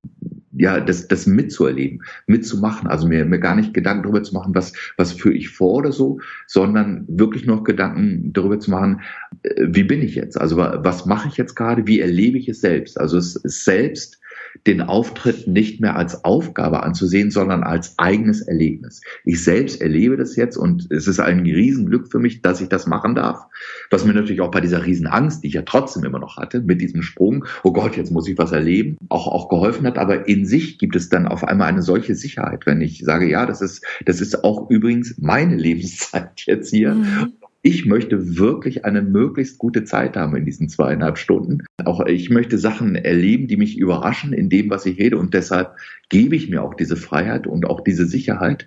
ja, 0.54 0.80
das, 0.80 1.08
das 1.08 1.26
mitzuerleben, 1.26 2.02
mitzumachen. 2.26 2.86
Also 2.86 3.08
mir, 3.08 3.24
mir 3.24 3.38
gar 3.38 3.56
nicht 3.56 3.72
Gedanken 3.72 4.02
darüber 4.02 4.22
zu 4.22 4.34
machen, 4.34 4.54
was, 4.54 4.74
was 4.98 5.12
führe 5.12 5.34
ich 5.34 5.48
vor 5.48 5.74
oder 5.74 5.92
so, 5.92 6.20
sondern 6.46 7.06
wirklich 7.08 7.46
noch 7.46 7.64
Gedanken 7.64 8.34
darüber 8.34 8.60
zu 8.60 8.70
machen, 8.70 9.00
äh, 9.44 9.68
wie 9.68 9.84
bin 9.84 10.02
ich 10.02 10.14
jetzt? 10.14 10.38
Also 10.38 10.58
was 10.58 11.06
mache 11.06 11.28
ich 11.28 11.38
jetzt 11.38 11.54
gerade? 11.54 11.86
Wie 11.86 12.00
erlebe 12.00 12.36
ich 12.36 12.48
es 12.48 12.60
selbst? 12.60 13.00
Also 13.00 13.16
es 13.16 13.34
ist 13.36 13.64
selbst 13.64 14.20
den 14.66 14.80
Auftritt 14.80 15.48
nicht 15.48 15.80
mehr 15.80 15.96
als 15.96 16.24
Aufgabe 16.24 16.82
anzusehen, 16.82 17.30
sondern 17.30 17.62
als 17.62 17.98
eigenes 17.98 18.42
Erlebnis. 18.42 19.00
Ich 19.24 19.42
selbst 19.42 19.80
erlebe 19.80 20.16
das 20.16 20.36
jetzt 20.36 20.56
und 20.56 20.90
es 20.90 21.06
ist 21.06 21.20
ein 21.20 21.40
Riesenglück 21.40 22.10
für 22.10 22.18
mich, 22.18 22.42
dass 22.42 22.60
ich 22.60 22.68
das 22.68 22.86
machen 22.86 23.14
darf. 23.14 23.46
Was 23.90 24.04
mir 24.04 24.14
natürlich 24.14 24.40
auch 24.40 24.50
bei 24.50 24.60
dieser 24.60 24.84
Riesenangst, 24.84 25.42
die 25.42 25.48
ich 25.48 25.54
ja 25.54 25.62
trotzdem 25.62 26.04
immer 26.04 26.18
noch 26.18 26.36
hatte, 26.36 26.60
mit 26.60 26.80
diesem 26.80 27.02
Sprung, 27.02 27.44
oh 27.62 27.72
Gott, 27.72 27.96
jetzt 27.96 28.12
muss 28.12 28.28
ich 28.28 28.38
was 28.38 28.52
erleben, 28.52 28.96
auch, 29.08 29.26
auch 29.26 29.48
geholfen 29.48 29.86
hat. 29.86 29.98
Aber 29.98 30.28
in 30.28 30.46
sich 30.46 30.78
gibt 30.78 30.96
es 30.96 31.08
dann 31.08 31.26
auf 31.26 31.44
einmal 31.44 31.68
eine 31.68 31.82
solche 31.82 32.14
Sicherheit, 32.14 32.66
wenn 32.66 32.80
ich 32.80 33.02
sage, 33.04 33.28
ja, 33.28 33.46
das 33.46 33.60
ist, 33.60 33.84
das 34.04 34.20
ist 34.20 34.44
auch 34.44 34.70
übrigens 34.70 35.16
meine 35.18 35.56
Lebenszeit 35.56 36.42
jetzt 36.46 36.70
hier. 36.70 36.94
Mhm 36.94 37.32
ich 37.62 37.86
möchte 37.86 38.36
wirklich 38.36 38.84
eine 38.84 39.02
möglichst 39.02 39.58
gute 39.58 39.84
Zeit 39.84 40.16
haben 40.16 40.34
in 40.34 40.44
diesen 40.44 40.68
zweieinhalb 40.68 41.16
Stunden. 41.16 41.64
Auch 41.84 42.04
ich 42.04 42.28
möchte 42.28 42.58
Sachen 42.58 42.96
erleben, 42.96 43.46
die 43.46 43.56
mich 43.56 43.78
überraschen 43.78 44.32
in 44.32 44.48
dem, 44.48 44.68
was 44.68 44.84
ich 44.84 44.98
rede. 44.98 45.16
Und 45.16 45.32
deshalb 45.32 45.76
gebe 46.08 46.34
ich 46.34 46.50
mir 46.50 46.64
auch 46.64 46.74
diese 46.74 46.96
Freiheit 46.96 47.46
und 47.46 47.64
auch 47.64 47.80
diese 47.80 48.06
Sicherheit. 48.06 48.66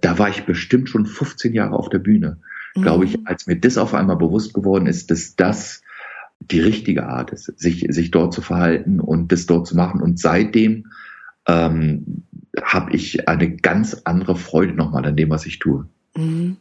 Da 0.00 0.18
war 0.18 0.30
ich 0.30 0.44
bestimmt 0.44 0.88
schon 0.88 1.04
15 1.04 1.52
Jahre 1.52 1.76
auf 1.76 1.90
der 1.90 1.98
Bühne. 1.98 2.38
Mhm. 2.74 2.82
Glaube 2.82 3.04
ich, 3.04 3.26
als 3.26 3.46
mir 3.46 3.56
das 3.56 3.76
auf 3.76 3.92
einmal 3.92 4.16
bewusst 4.16 4.54
geworden 4.54 4.86
ist, 4.86 5.10
dass 5.10 5.36
das 5.36 5.82
die 6.40 6.60
richtige 6.60 7.06
Art 7.06 7.30
ist, 7.30 7.52
sich, 7.58 7.86
sich 7.90 8.10
dort 8.10 8.32
zu 8.32 8.40
verhalten 8.40 9.00
und 9.00 9.32
das 9.32 9.44
dort 9.44 9.66
zu 9.66 9.76
machen. 9.76 10.00
Und 10.00 10.18
seitdem 10.18 10.86
ähm, 11.46 12.24
habe 12.62 12.96
ich 12.96 13.28
eine 13.28 13.54
ganz 13.54 14.00
andere 14.04 14.36
Freude 14.36 14.72
nochmal 14.72 15.04
an 15.04 15.16
dem, 15.16 15.28
was 15.28 15.44
ich 15.44 15.58
tue. 15.58 15.86
Mhm. 16.16 16.56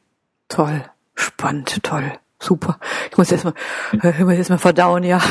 Toll. 0.49 0.83
Spannend, 1.15 1.83
toll. 1.83 2.11
Super. 2.39 2.77
Ich 3.09 3.17
muss 3.17 3.31
erstmal, 3.31 3.53
ich 3.93 4.19
muss 4.19 4.33
erstmal 4.33 4.59
verdauen, 4.59 5.03
ja. 5.03 5.21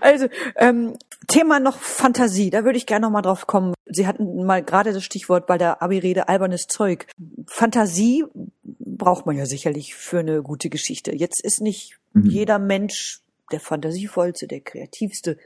Also, 0.00 0.26
ähm, 0.56 0.98
Thema 1.28 1.60
noch 1.60 1.78
Fantasie, 1.78 2.50
da 2.50 2.64
würde 2.64 2.76
ich 2.76 2.86
gerne 2.86 3.06
noch 3.06 3.10
mal 3.10 3.22
drauf 3.22 3.46
kommen. 3.46 3.74
Sie 3.86 4.06
hatten 4.06 4.44
mal 4.44 4.62
gerade 4.62 4.92
das 4.92 5.04
Stichwort 5.04 5.46
bei 5.46 5.58
der 5.58 5.80
Abi-Rede 5.80 6.28
albernes 6.28 6.66
Zeug. 6.66 7.06
Fantasie 7.46 8.24
braucht 8.64 9.26
man 9.26 9.36
ja 9.36 9.46
sicherlich 9.46 9.94
für 9.94 10.18
eine 10.18 10.42
gute 10.42 10.68
Geschichte. 10.70 11.14
Jetzt 11.14 11.40
ist 11.40 11.60
nicht 11.60 11.98
mhm. 12.12 12.26
jeder 12.26 12.58
Mensch 12.58 13.20
der 13.52 13.60
fantasievollste, 13.60 14.48
der 14.48 14.60
kreativste, 14.60 15.38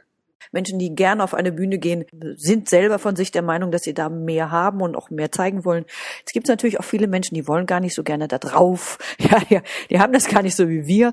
Menschen, 0.53 0.79
die 0.79 0.95
gerne 0.95 1.23
auf 1.23 1.35
eine 1.35 1.53
Bühne 1.53 1.79
gehen, 1.79 2.05
sind 2.37 2.69
selber 2.69 2.99
von 2.99 3.17
sich 3.17 3.31
der 3.31 3.43
Meinung, 3.43 3.71
dass 3.71 3.83
sie 3.83 3.95
da 3.95 4.09
mehr 4.09 4.51
haben 4.51 4.81
und 4.81 4.97
auch 4.97 5.11
mehr 5.11 5.33
zeigen 5.33 5.65
wollen. 5.65 5.85
Es 6.27 6.33
gibt 6.33 6.49
natürlich 6.49 6.81
auch 6.81 6.85
viele 6.85 7.07
Menschen, 7.07 7.35
die 7.35 7.47
wollen 7.47 7.67
gar 7.67 7.81
nicht 7.81 7.95
so 7.95 8.03
gerne 8.03 8.29
da 8.29 8.39
drauf. 8.39 8.99
Ja, 9.21 9.43
ja, 9.51 9.63
die 9.91 9.99
haben 9.99 10.13
das 10.13 10.29
gar 10.29 10.43
nicht 10.43 10.55
so 10.55 10.69
wie 10.69 10.87
wir. 10.87 11.13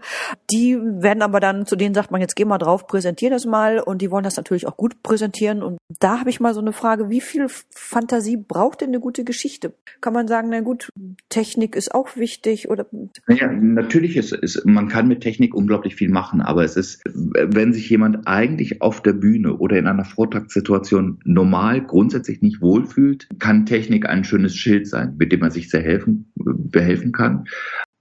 Die 0.51 0.77
werden 0.77 1.22
aber 1.22 1.39
dann, 1.39 1.65
zu 1.65 1.75
denen 1.75 1.94
sagt 1.94 2.12
man, 2.12 2.22
jetzt 2.22 2.36
geh 2.36 2.46
mal 2.46 2.60
drauf, 2.60 2.88
präsentier 2.88 3.29
das 3.29 3.46
mal 3.46 3.79
und 3.79 4.01
die 4.01 4.10
wollen 4.10 4.24
das 4.24 4.38
natürlich 4.38 4.67
auch 4.67 4.77
gut 4.77 5.01
präsentieren. 5.03 5.63
Und 5.63 5.77
da 6.00 6.20
habe 6.20 6.29
ich 6.29 6.39
mal 6.39 6.53
so 6.53 6.62
eine 6.62 6.72
Frage, 6.72 7.10
wie 7.10 7.20
viel 7.20 7.48
Fantasie 7.72 8.38
braucht 8.38 8.82
denn 8.82 8.89
eine 8.89 9.00
gute 9.00 9.24
Geschichte? 9.24 9.74
Kann 10.01 10.13
man 10.13 10.27
sagen, 10.27 10.50
na 10.50 10.62
gut, 10.62 10.89
Technik 11.29 11.75
ist 11.75 11.94
auch 11.94 12.15
wichtig 12.15 12.70
oder? 12.70 12.86
Naja, 13.27 13.51
natürlich 13.51 14.15
ist, 14.17 14.32
ist 14.32 14.65
man 14.65 14.88
kann 14.88 15.08
mit 15.08 15.22
Technik 15.22 15.53
unglaublich 15.55 15.96
viel 15.96 16.10
machen, 16.10 16.41
aber 16.41 16.63
es 16.63 16.77
ist, 16.77 17.01
wenn 17.05 17.74
sich 17.74 17.89
jemand 17.89 18.27
eigentlich 18.27 18.82
auf 18.82 19.01
der 19.01 19.15
Bühne 19.16 19.56
oder 19.56 19.78
in 19.78 19.88
einer 19.88 20.06
Vortragssituation 20.06 21.20
normal 21.26 21.86
grundsätzlich 21.86 22.42
nicht 22.42 22.62
wohlfühlt, 22.62 23.28
kann 23.40 23.66
Technik 23.66 24.08
ein 24.08 24.24
schönes 24.24 24.56
Schild 24.56 24.88
sein, 24.88 25.16
mit 25.18 25.32
dem 25.32 25.40
man 25.40 25.52
sich 25.52 25.70
sehr 25.70 25.82
helfen, 25.82 26.32
behelfen 26.36 27.12
kann. 27.12 27.46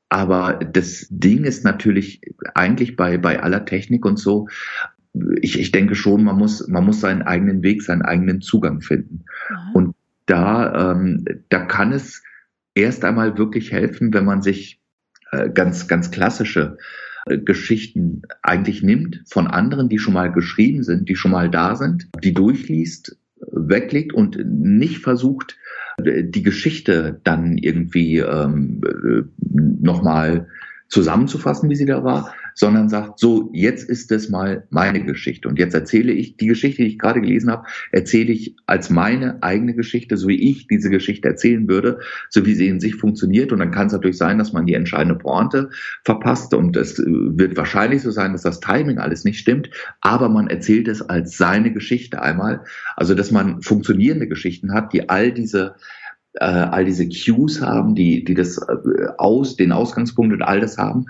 Aber 0.08 0.54
das 0.54 1.06
Ding 1.10 1.44
ist 1.44 1.64
natürlich 1.64 2.20
eigentlich 2.54 2.96
bei, 2.96 3.18
bei 3.18 3.42
aller 3.42 3.64
Technik 3.64 4.04
und 4.04 4.18
so, 4.18 4.48
ich, 5.40 5.58
ich 5.58 5.70
denke 5.70 5.94
schon, 5.94 6.24
man 6.24 6.36
muss, 6.36 6.66
man 6.68 6.84
muss 6.84 7.00
seinen 7.00 7.22
eigenen 7.22 7.62
Weg, 7.62 7.82
seinen 7.82 8.02
eigenen 8.02 8.40
Zugang 8.40 8.80
finden. 8.80 9.24
Mhm. 9.48 9.74
Und 9.74 9.94
da, 10.26 10.92
ähm, 10.92 11.24
da 11.48 11.60
kann 11.60 11.92
es 11.92 12.22
erst 12.74 13.04
einmal 13.04 13.38
wirklich 13.38 13.72
helfen, 13.72 14.12
wenn 14.12 14.24
man 14.24 14.42
sich 14.42 14.80
äh, 15.30 15.50
ganz, 15.50 15.88
ganz 15.88 16.10
klassische 16.10 16.78
Geschichten 17.26 18.22
eigentlich 18.42 18.82
nimmt 18.82 19.22
von 19.26 19.46
anderen, 19.46 19.88
die 19.88 19.98
schon 19.98 20.14
mal 20.14 20.30
geschrieben 20.30 20.82
sind, 20.82 21.08
die 21.08 21.16
schon 21.16 21.30
mal 21.30 21.50
da 21.50 21.76
sind, 21.76 22.08
die 22.22 22.34
durchliest, 22.34 23.16
weglegt 23.50 24.12
und 24.12 24.38
nicht 24.46 24.98
versucht, 24.98 25.56
die 26.00 26.42
Geschichte 26.42 27.20
dann 27.24 27.56
irgendwie 27.56 28.18
ähm, 28.18 28.80
äh, 28.84 29.22
nochmal 29.80 30.48
zusammenzufassen, 30.88 31.70
wie 31.70 31.76
sie 31.76 31.86
da 31.86 32.04
war, 32.04 32.34
sondern 32.54 32.88
sagt, 32.88 33.18
so, 33.18 33.50
jetzt 33.52 33.88
ist 33.88 34.12
es 34.12 34.28
mal 34.28 34.66
meine 34.70 35.04
Geschichte. 35.04 35.48
Und 35.48 35.58
jetzt 35.58 35.74
erzähle 35.74 36.12
ich 36.12 36.36
die 36.36 36.46
Geschichte, 36.46 36.82
die 36.82 36.88
ich 36.88 36.98
gerade 36.98 37.20
gelesen 37.20 37.50
habe, 37.50 37.66
erzähle 37.90 38.32
ich 38.32 38.54
als 38.66 38.90
meine 38.90 39.42
eigene 39.42 39.74
Geschichte, 39.74 40.16
so 40.16 40.28
wie 40.28 40.50
ich 40.50 40.68
diese 40.68 40.90
Geschichte 40.90 41.28
erzählen 41.28 41.68
würde, 41.68 41.98
so 42.30 42.46
wie 42.46 42.54
sie 42.54 42.68
in 42.68 42.80
sich 42.80 42.94
funktioniert. 42.94 43.52
Und 43.52 43.58
dann 43.58 43.72
kann 43.72 43.88
es 43.88 43.92
natürlich 43.92 44.18
sein, 44.18 44.38
dass 44.38 44.52
man 44.52 44.66
die 44.66 44.74
entscheidende 44.74 45.16
Pointe 45.16 45.70
verpasst. 46.04 46.54
Und 46.54 46.76
es 46.76 46.98
wird 46.98 47.56
wahrscheinlich 47.56 48.02
so 48.02 48.12
sein, 48.12 48.32
dass 48.32 48.42
das 48.42 48.60
Timing 48.60 48.98
alles 48.98 49.24
nicht 49.24 49.40
stimmt. 49.40 49.70
Aber 50.00 50.28
man 50.28 50.46
erzählt 50.46 50.86
es 50.86 51.02
als 51.02 51.36
seine 51.36 51.72
Geschichte 51.72 52.22
einmal. 52.22 52.62
Also, 52.96 53.14
dass 53.14 53.32
man 53.32 53.62
funktionierende 53.62 54.28
Geschichten 54.28 54.72
hat, 54.72 54.92
die 54.92 55.08
all 55.08 55.32
diese 55.32 55.74
äh, 56.34 56.44
all 56.44 56.84
diese 56.84 57.08
Cues 57.08 57.60
haben, 57.60 57.94
die, 57.94 58.24
die 58.24 58.34
das 58.34 58.58
äh, 58.58 59.06
aus, 59.18 59.56
den 59.56 59.72
Ausgangspunkt 59.72 60.32
und 60.32 60.42
all 60.42 60.60
das 60.60 60.78
haben, 60.78 61.06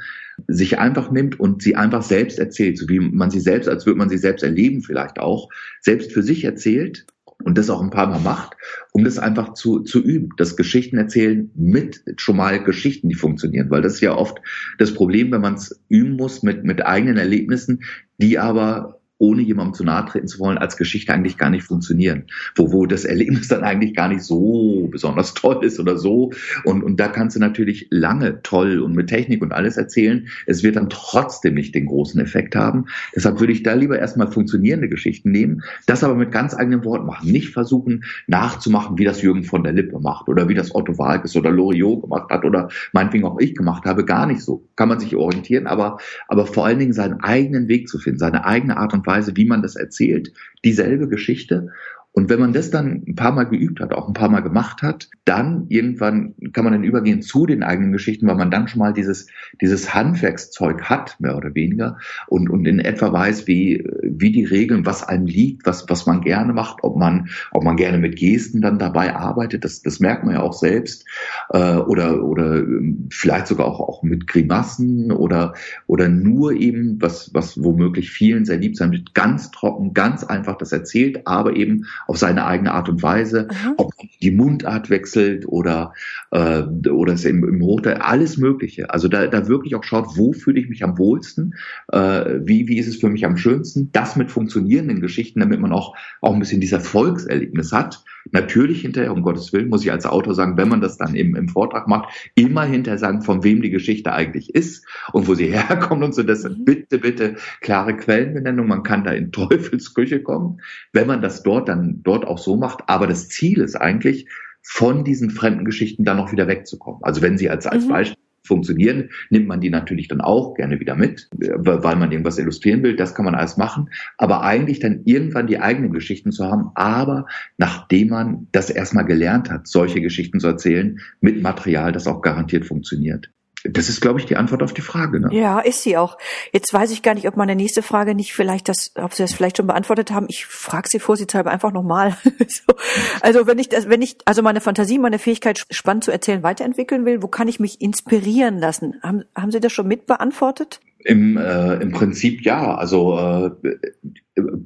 sich 0.49 0.79
einfach 0.79 1.11
nimmt 1.11 1.39
und 1.39 1.63
sie 1.63 1.77
einfach 1.77 2.03
selbst 2.03 2.39
erzählt, 2.39 2.79
so 2.79 2.89
wie 2.89 3.01
man 3.01 3.31
sie 3.31 3.41
selbst, 3.41 3.69
als 3.69 3.87
würde 3.87 3.99
man 3.99 4.09
sie 4.09 4.19
selbst 4.19 4.43
erleben 4.43 4.83
vielleicht 4.83 5.19
auch, 5.19 5.49
selbst 5.81 6.13
für 6.13 6.23
sich 6.23 6.45
erzählt 6.45 7.07
und 7.45 7.59
das 7.59 7.71
auch 7.71 7.83
ein 7.83 7.91
paar 7.91 8.09
Mal 8.09 8.21
macht, 8.21 8.57
um 8.93 9.05
das 9.05 9.19
einfach 9.19 9.55
zu, 9.55 9.81
zu 9.81 10.03
üben. 10.03 10.31
Das 10.37 10.57
Geschichten 10.57 10.97
erzählen 10.99 11.51
mit 11.55 12.03
schon 12.17 12.37
mal 12.37 12.63
Geschichten, 12.63 13.09
die 13.09 13.15
funktionieren, 13.15 13.71
weil 13.71 13.83
das 13.83 13.95
ist 13.95 14.01
ja 14.01 14.15
oft 14.15 14.39
das 14.79 14.95
Problem, 14.95 15.31
wenn 15.31 15.41
man 15.41 15.55
es 15.55 15.81
üben 15.89 16.17
muss 16.17 16.43
mit, 16.43 16.65
mit 16.65 16.85
eigenen 16.85 17.17
Erlebnissen, 17.17 17.85
die 18.19 18.39
aber 18.39 19.01
ohne 19.19 19.43
jemandem 19.43 19.75
zu 19.75 19.85
nahe 19.85 20.05
treten 20.07 20.27
zu 20.27 20.41
wollen, 20.41 20.59
als 20.59 20.77
Geschichte 20.77 21.13
eigentlich 21.13 21.39
gar 21.39 21.51
nicht 21.51 21.65
funktionieren. 21.65 22.25
Wo, 22.57 22.73
wo 22.73 22.87
das 22.87 23.05
Erlebnis 23.05 23.49
dann 23.49 23.63
eigentlich 23.63 23.95
gar 23.95 24.09
nicht 24.09 24.23
so 24.23 24.89
besonders 24.91 25.35
toll 25.35 25.65
ist 25.65 25.79
oder 25.79 25.97
so. 25.97 26.33
Und, 26.65 26.83
und 26.83 26.99
da 26.99 27.09
kannst 27.09 27.37
du 27.37 27.41
natürlich 27.41 27.87
lange 27.91 28.43
toll 28.43 28.81
und 28.81 28.95
mit 28.95 29.09
Technik 29.09 29.43
und 29.43 29.53
alles 29.53 29.77
erzählen. 29.77 30.29
Es 30.47 30.63
wird 30.63 30.77
dann 30.77 30.91
trotzdem 30.91 31.55
nicht 31.55 31.75
den 31.75 31.87
großen 31.87 32.21
Effekt 32.21 32.57
haben. 32.57 32.87
Deshalb 33.15 33.41
würde 33.41 33.53
ich 33.53 33.63
da 33.63 33.75
lieber 33.75 33.99
erstmal 33.99 34.31
funktionierende 34.31 34.89
Geschichten 34.89 35.31
nehmen, 35.31 35.63
das 35.87 36.03
aber 36.03 36.15
mit 36.15 36.33
ganz 36.33 36.55
eigenen 36.55 36.85
Worten 36.85 37.07
machen. 37.07 37.31
Nicht 37.31 37.51
versuchen 37.51 38.05
nachzumachen, 38.27 38.99
wie 38.99 39.05
das 39.05 39.23
Jürgen 39.23 39.45
von 39.45 39.63
der 39.63 39.73
Lippe 39.73 40.01
macht 40.01 40.29
oder 40.29 40.49
wie 40.49 40.55
das 40.55 40.75
Otto 40.75 40.99
Walkes 40.99 41.37
oder 41.37 41.51
Loriot 41.51 42.03
gemacht 42.03 42.31
hat 42.31 42.45
oder 42.45 42.69
meinetwegen 42.93 43.25
auch 43.25 43.39
ich 43.39 43.55
gemacht 43.55 43.85
habe. 43.85 44.05
Gar 44.05 44.27
nicht 44.27 44.43
so. 44.43 44.67
Kann 44.75 44.89
man 44.89 44.99
sich 44.99 45.15
orientieren, 45.15 45.67
aber, 45.67 45.99
aber 46.27 46.47
vor 46.47 46.67
allen 46.67 46.81
Dingen 46.81 46.93
seinen 46.93 47.21
eigenen 47.21 47.69
Weg 47.69 47.89
zu 47.89 47.99
finden, 47.99 48.19
seine 48.19 48.45
eigene 48.45 48.77
Art 48.77 48.93
und 48.93 49.04
Weise, 49.07 49.37
wie 49.37 49.45
man 49.45 49.63
das 49.63 49.77
erzählt, 49.77 50.33
dieselbe 50.65 51.09
Geschichte. 51.09 51.73
Und 52.17 52.31
wenn 52.31 52.39
man 52.39 52.53
das 52.53 52.71
dann 52.71 53.03
ein 53.09 53.17
paar 53.17 53.33
Mal 53.33 53.43
geübt 53.43 53.81
hat, 53.81 53.93
auch 53.93 54.07
ein 54.07 54.15
paar 54.15 54.29
Mal 54.29 54.41
gemacht 54.41 54.83
hat, 54.83 55.09
dann 55.25 55.67
irgendwann 55.69 56.35
kann 56.53 56.63
man 56.63 56.73
dann 56.73 56.85
übergehen 56.85 57.23
zu 57.23 57.45
den 57.45 57.65
eigenen 57.65 57.91
Geschichten, 57.91 58.29
weil 58.29 58.37
man 58.37 58.53
dann 58.53 58.69
schon 58.69 58.79
mal 58.79 58.93
dieses, 58.93 59.27
dieses 59.61 59.95
Handwerkszeug 59.95 60.83
hat, 60.83 61.17
mehr 61.19 61.37
oder 61.37 61.57
weniger, 61.57 61.99
und, 62.29 62.49
und 62.49 62.67
in 62.67 62.79
etwa 62.79 63.13
weiß, 63.13 63.49
wie, 63.49 63.85
wie 64.03 64.31
die 64.31 64.45
Regeln, 64.45 64.87
was 64.87 65.03
einem 65.03 65.27
liegt, 65.27 65.67
was, 65.67 65.89
was 65.89 66.07
man 66.07 66.21
gerne 66.21 66.53
macht, 66.53 66.85
ob 66.85 66.97
man, 66.97 67.31
ob 67.51 67.65
man 67.65 67.75
gerne 67.75 67.99
mit 67.99 68.15
Gesten 68.15 68.61
dann 68.61 68.79
dabei 68.79 69.17
arbeitet, 69.17 69.65
das, 69.65 69.83
das 69.83 69.99
merkt 69.99 70.25
man 70.25 70.35
ja 70.35 70.41
auch 70.41 70.53
selbst, 70.53 71.07
äh, 71.51 71.79
oder, 71.79 72.23
oder 72.23 72.59
ähm, 72.59 73.09
vielleicht 73.11 73.49
sogar 73.49 73.67
auch, 73.67 73.81
auch 73.81 74.05
mit 74.05 74.29
Grimassen 74.29 75.11
oder, 75.11 75.55
oder 75.89 76.09
nur 76.09 76.53
eben, 76.53 77.03
was, 77.03 77.35
was 77.35 77.61
womöglich 77.61 78.13
vielen 78.13 78.45
sehr 78.45 78.59
lieb 78.59 78.77
sein 78.77 78.93
wird, 78.93 79.15
ganz 79.15 79.51
trocken, 79.51 79.95
ganz 79.95 80.23
einfach 80.23 80.57
das 80.57 80.71
erzählt, 80.71 81.27
aber 81.27 81.57
eben 81.57 81.87
auf 82.07 82.19
seine 82.19 82.47
eigene 82.47 82.73
Art 82.73 82.89
und 82.89 83.03
Weise, 83.03 83.49
Aha. 83.51 83.75
ob 83.77 83.93
die 84.23 84.31
Mundart 84.31 84.91
wechselt 84.91 85.47
oder, 85.47 85.93
äh, 86.31 86.63
oder 86.63 87.15
es 87.15 87.25
im, 87.25 87.45
im 87.45 87.63
Hotel, 87.63 87.95
alles 87.95 88.37
Mögliche. 88.37 88.91
Also 88.91 89.09
da, 89.09 89.27
da 89.27 89.49
wirklich 89.49 89.75
auch 89.75 89.85
schaut, 89.85 90.17
wo 90.17 90.33
fühle 90.33 90.61
ich 90.61 90.69
mich 90.69 90.85
am 90.85 90.99
wohlsten, 90.99 91.55
äh, 91.93 91.99
wie, 92.43 92.69
wie 92.69 92.79
ist 92.79 92.89
es 92.89 92.97
für 92.97 93.09
mich 93.09 93.25
am 93.25 93.37
schönsten, 93.37 93.91
das 93.93 94.17
mit 94.17 94.31
funktionierenden 94.31 95.01
Geschichten, 95.01 95.41
damit 95.41 95.61
man 95.61 95.73
auch, 95.73 95.97
auch 96.21 96.33
ein 96.33 96.41
bisschen 96.41 96.61
dieser 96.61 96.79
Erfolgserlebnis 96.79 97.73
hat. 97.73 98.05
Natürlich 98.31 98.81
hinterher, 98.81 99.13
um 99.13 99.23
Gottes 99.23 99.53
Willen, 99.53 99.69
muss 99.69 99.85
ich 99.85 99.93
als 99.93 100.07
Autor 100.07 100.35
sagen, 100.35 100.57
wenn 100.57 100.69
man 100.69 100.81
das 100.81 100.97
dann 100.97 101.15
im, 101.15 101.37
im 101.37 101.49
Vortrag 101.49 101.89
macht, 101.89 102.31
immer 102.35 102.65
hinterher 102.65 102.99
sagen, 102.99 103.21
von 103.21 103.45
wem 103.45 103.61
die 103.61 103.71
Geschichte 103.71 104.13
eigentlich 104.13 104.55
ist 104.55 104.87
und 105.13 105.29
wo 105.29 105.35
sie 105.35 105.47
herkommt 105.53 106.03
und 106.03 106.15
so. 106.15 106.23
Das 106.23 106.45
mhm. 106.45 106.65
bitte, 106.65 106.99
bitte 106.99 107.37
klare 107.61 107.97
Quellenbenennung. 107.97 108.67
Man 108.67 108.83
kann 108.83 109.05
da 109.05 109.13
in 109.13 109.33
Teufelsküche 109.33 110.23
kommen, 110.23 110.61
wenn 110.93 111.07
man 111.07 111.21
das 111.21 111.43
dort 111.43 111.69
dann 111.69 111.94
dort 112.03 112.27
auch 112.27 112.39
so 112.39 112.57
macht. 112.57 112.85
Aber 112.87 113.07
das 113.07 113.29
Ziel 113.29 113.61
ist 113.61 113.77
eigentlich, 113.77 114.27
von 114.65 115.05
diesen 115.05 115.31
fremden 115.31 115.65
Geschichten 115.65 116.05
dann 116.05 116.17
noch 116.17 116.33
wieder 116.33 116.49
wegzukommen. 116.49 117.01
Also 117.03 117.21
wenn 117.23 117.37
sie 117.37 117.51
als, 117.51 117.67
als 117.67 117.85
mhm. 117.85 117.91
Beispiel 117.91 118.25
funktionieren, 118.47 119.11
nimmt 119.31 119.47
man 119.47 119.61
die 119.61 119.71
natürlich 119.71 120.09
dann 120.09 120.21
auch 120.21 120.55
gerne 120.55 120.79
wieder 120.81 120.97
mit, 120.97 121.29
weil 121.33 121.97
man 121.97 122.13
irgendwas 122.13 122.39
illustrieren 122.39 122.83
will. 122.83 122.97
Das 122.97 123.15
kann 123.15 123.25
man 123.25 123.35
alles 123.35 123.57
machen. 123.57 123.91
Aber 124.19 124.43
eigentlich 124.43 124.81
dann 124.81 125.03
irgendwann 125.05 125.47
die 125.47 125.61
eigenen 125.61 125.93
Geschichten 125.93 126.31
zu 126.31 126.45
haben, 126.45 126.71
aber 126.75 127.27
nachdem 127.57 128.09
man 128.09 128.49
das 128.53 128.71
erstmal 128.71 129.07
gelernt 129.07 129.51
hat, 129.51 129.67
solche 129.67 130.01
Geschichten 130.01 130.41
zu 130.41 130.49
erzählen, 130.49 130.99
mit 131.21 131.43
Material, 131.43 131.93
das 131.93 132.07
auch 132.07 132.21
garantiert 132.21 132.67
funktioniert. 132.67 133.31
Das 133.67 133.89
ist, 133.89 134.03
glaube 134.03 134.21
ich, 134.21 134.27
die 134.27 134.37
Antwort 134.37 134.63
auf 134.63 134.75
die 134.75 134.83
Frage. 134.83 135.21
Ne? 135.21 135.29
Ja, 135.33 135.59
ist 135.59 135.83
sie 135.83 135.97
auch. 135.97 136.19
Jetzt 136.53 136.73
weiß 136.73 136.91
ich 136.91 137.03
gar 137.03 137.15
nicht, 137.15 137.27
ob 137.27 137.37
meine 137.37 137.57
nächste 137.57 137.83
Frage 137.83 138.15
nicht 138.15 138.35
vielleicht 138.35 138.69
das, 138.69 138.93
ob 138.95 139.15
Sie 139.15 139.23
das 139.23 139.33
vielleicht 139.33 139.57
schon 139.57 139.67
beantwortet 139.67 140.11
haben. 140.11 140.27
Ich 140.29 140.45
frage 140.45 140.89
Sie 140.89 141.01
vorsichtshalber 141.01 141.51
einfach 141.51 141.73
nochmal. 141.73 142.15
so. 142.47 142.75
Also 143.23 143.47
wenn 143.47 143.59
ich 143.59 143.71
das, 143.71 143.89
wenn 143.89 144.03
ich 144.03 144.19
also 144.27 144.43
meine 144.43 144.61
Fantasie, 144.61 144.99
meine 144.99 145.19
Fähigkeit 145.19 145.65
spannend 145.71 146.05
zu 146.05 146.11
erzählen 146.11 146.43
weiterentwickeln 146.43 147.07
will, 147.07 147.23
wo 147.23 147.29
kann 147.29 147.49
ich 147.49 147.59
mich 147.59 147.81
inspirieren 147.81 148.59
lassen? 148.59 149.01
Haben, 149.03 149.25
haben 149.35 149.51
Sie 149.51 149.61
das 149.61 149.73
schon 149.73 149.89
mit 149.89 150.05
beantwortet? 150.05 150.81
Im, 150.99 151.39
äh, 151.39 151.77
im 151.77 151.93
Prinzip 151.93 152.43
ja. 152.43 152.75
Also 152.75 153.19
äh, 153.19 153.51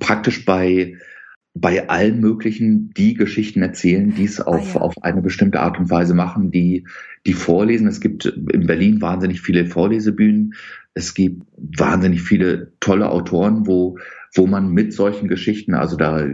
praktisch 0.01 0.45
bei 0.45 0.97
bei 1.61 1.89
allen 1.89 2.21
möglichen, 2.21 2.91
die 2.97 3.15
Geschichten 3.15 3.63
erzählen, 3.63 4.15
die 4.15 4.25
es 4.25 4.41
auf, 4.41 4.77
ah, 4.77 4.79
ja. 4.79 4.81
auf 4.81 4.95
eine 5.03 5.23
bestimmte 5.23 5.61
Art 5.61 5.79
und 5.79 5.91
Weise 5.91 6.15
machen, 6.15 6.51
die, 6.51 6.87
die 7.27 7.33
vorlesen. 7.33 7.87
Es 7.87 8.01
gibt 8.01 8.27
in 8.27 8.67
Berlin 8.67 9.01
wahnsinnig 9.01 9.41
viele 9.41 9.67
Vorlesebühnen. 9.67 10.55
Es 10.95 11.15
gibt 11.15 11.43
wahnsinnig 11.57 12.23
viele 12.23 12.73
tolle 12.81 13.11
Autoren, 13.11 13.67
wo, 13.67 13.99
wo 14.35 14.47
man 14.47 14.71
mit 14.71 14.93
solchen 14.93 15.29
Geschichten, 15.29 15.75
also 15.75 15.97
da 15.97 16.27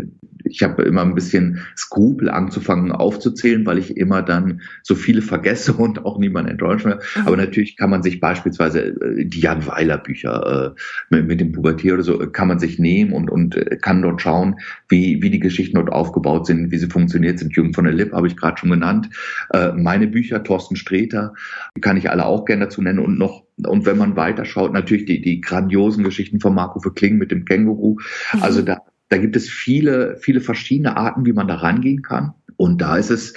ich 0.44 0.62
habe 0.62 0.82
immer 0.82 1.02
ein 1.02 1.14
bisschen 1.14 1.60
Skrupel 1.76 2.28
anzufangen 2.28 2.92
aufzuzählen, 2.92 3.64
weil 3.66 3.78
ich 3.78 3.96
immer 3.96 4.22
dann 4.22 4.60
so 4.82 4.94
viele 4.94 5.22
vergesse 5.22 5.72
und 5.78 6.04
auch 6.04 6.18
niemand 6.18 6.48
enttäuschen 6.48 6.92
will. 6.92 6.98
Mhm. 7.16 7.26
Aber 7.26 7.36
natürlich 7.36 7.76
kann 7.76 7.90
man 7.90 8.02
sich 8.02 8.20
beispielsweise 8.20 8.88
äh, 8.88 9.24
die 9.24 9.40
Jan 9.40 9.66
Weiler 9.66 9.98
Bücher 9.98 10.74
äh, 10.76 10.80
mit, 11.10 11.26
mit 11.26 11.40
dem 11.40 11.52
Pubertier 11.52 11.94
oder 11.94 12.02
so 12.02 12.20
äh, 12.20 12.26
kann 12.28 12.48
man 12.48 12.58
sich 12.58 12.78
nehmen 12.78 13.12
und, 13.12 13.30
und 13.30 13.58
kann 13.80 14.02
dort 14.02 14.20
schauen, 14.20 14.56
wie, 14.88 15.22
wie 15.22 15.30
die 15.30 15.40
Geschichten 15.40 15.76
dort 15.76 15.90
aufgebaut 15.90 16.46
sind, 16.46 16.70
wie 16.70 16.78
sie 16.78 16.88
funktioniert 16.88 17.38
sind. 17.38 17.56
Jürgen 17.56 17.74
von 17.74 17.84
der 17.84 17.94
Lipp 17.94 18.12
habe 18.12 18.26
ich 18.26 18.36
gerade 18.36 18.58
schon 18.58 18.70
genannt. 18.70 19.08
Äh, 19.52 19.72
meine 19.72 20.06
Bücher, 20.06 20.42
Thorsten 20.42 20.76
Streter, 20.76 21.34
kann 21.80 21.96
ich 21.96 22.10
alle 22.10 22.26
auch 22.26 22.44
gerne 22.44 22.64
dazu 22.64 22.82
nennen 22.82 22.98
und 22.98 23.18
noch 23.18 23.44
und 23.56 23.86
wenn 23.86 23.98
man 23.98 24.16
weiterschaut, 24.16 24.72
natürlich 24.72 25.04
die, 25.04 25.20
die 25.20 25.40
grandiosen 25.40 26.04
Geschichten 26.04 26.40
von 26.40 26.54
Marco 26.54 26.80
Verkling 26.80 27.18
mit 27.18 27.30
dem 27.30 27.44
Känguru. 27.44 27.98
Mhm. 28.32 28.42
Also 28.42 28.62
da 28.62 28.82
da 29.08 29.18
gibt 29.18 29.36
es 29.36 29.48
viele, 29.48 30.16
viele 30.16 30.40
verschiedene 30.40 30.96
Arten, 30.96 31.24
wie 31.24 31.32
man 31.32 31.48
da 31.48 31.56
rangehen 31.56 32.02
kann. 32.02 32.34
Und 32.56 32.80
da 32.80 32.96
ist 32.96 33.10
es, 33.10 33.34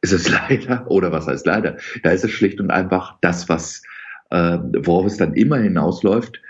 ist 0.00 0.12
es 0.12 0.28
leider, 0.48 0.90
oder 0.90 1.12
was 1.12 1.26
heißt 1.26 1.46
leider, 1.46 1.76
da 2.02 2.10
ist 2.10 2.24
es 2.24 2.30
schlicht 2.30 2.60
und 2.60 2.70
einfach 2.70 3.16
das, 3.20 3.48
was, 3.48 3.82
äh, 4.30 4.58
worauf 4.78 5.06
es 5.06 5.16
dann 5.16 5.34
immer 5.34 5.58
hinausläuft, 5.58 6.40